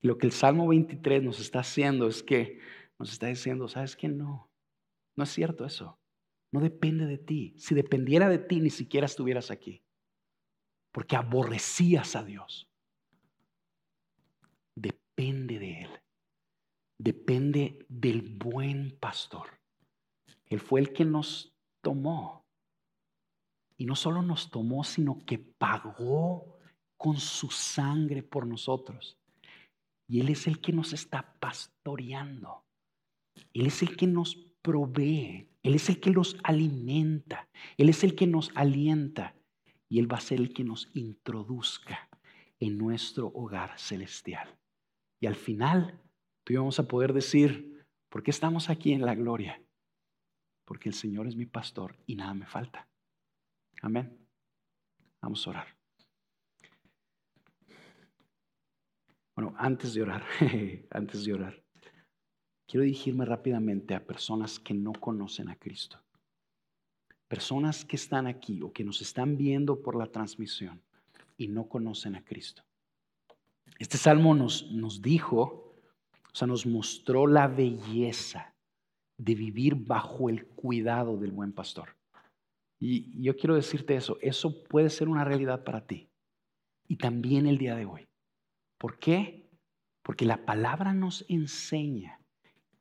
[0.00, 2.58] Lo que el Salmo 23 nos está haciendo es que
[3.00, 4.08] nos está diciendo, ¿sabes qué?
[4.08, 4.50] No,
[5.16, 5.98] no es cierto eso.
[6.52, 7.54] No depende de ti.
[7.56, 9.82] Si dependiera de ti, ni siquiera estuvieras aquí.
[10.92, 12.68] Porque aborrecías a Dios.
[14.74, 15.90] Depende de Él.
[16.98, 19.48] Depende del buen pastor.
[20.44, 22.44] Él fue el que nos tomó.
[23.78, 26.58] Y no solo nos tomó, sino que pagó
[26.98, 29.16] con su sangre por nosotros.
[30.06, 32.66] Y Él es el que nos está pastoreando.
[33.54, 35.48] Él es el que nos provee.
[35.62, 37.48] Él es el que nos alimenta.
[37.76, 39.34] Él es el que nos alienta.
[39.88, 42.08] Y Él va a ser el que nos introduzca
[42.58, 44.56] en nuestro hogar celestial.
[45.20, 46.00] Y al final,
[46.44, 49.62] tú y vamos a poder decir, ¿por qué estamos aquí en la gloria?
[50.64, 52.88] Porque el Señor es mi pastor y nada me falta.
[53.82, 54.16] Amén.
[55.20, 55.80] Vamos a orar.
[59.34, 60.24] Bueno, antes de orar,
[60.90, 61.62] antes de orar,
[62.70, 65.98] quiero dirigirme rápidamente a personas que no conocen a Cristo.
[67.26, 70.80] Personas que están aquí o que nos están viendo por la transmisión
[71.36, 72.62] y no conocen a Cristo.
[73.80, 75.74] Este salmo nos, nos dijo,
[76.32, 78.54] o sea, nos mostró la belleza
[79.18, 81.96] de vivir bajo el cuidado del buen pastor.
[82.78, 86.08] Y yo quiero decirte eso, eso puede ser una realidad para ti.
[86.86, 88.06] Y también el día de hoy.
[88.78, 89.50] ¿Por qué?
[90.02, 92.19] Porque la palabra nos enseña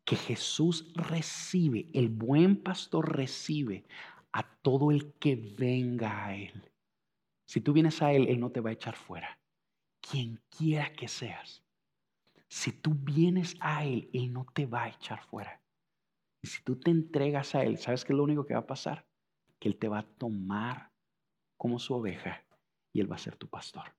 [0.10, 3.86] que Jesús recibe, el buen pastor recibe
[4.32, 6.72] a todo el que venga a Él.
[7.46, 9.40] Si tú vienes a Él, Él no te va a echar fuera.
[10.02, 11.64] Quien quiera que seas.
[12.48, 15.62] Si tú vienes a Él, Él no te va a echar fuera.
[16.42, 18.66] Y si tú te entregas a Él, ¿sabes qué es lo único que va a
[18.66, 19.06] pasar?
[19.60, 20.92] Que Él te va a tomar
[21.56, 22.44] como su oveja
[22.94, 23.96] y Él va a ser tu pastor.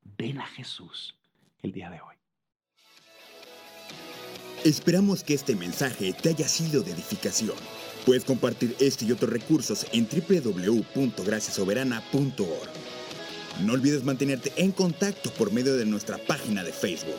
[0.00, 1.20] Ven a Jesús
[1.58, 2.23] el día de hoy.
[4.64, 7.54] Esperamos que este mensaje te haya sido de edificación.
[8.06, 12.70] Puedes compartir este y otros recursos en www.graciasoberana.org.
[13.62, 17.18] No olvides mantenerte en contacto por medio de nuestra página de Facebook.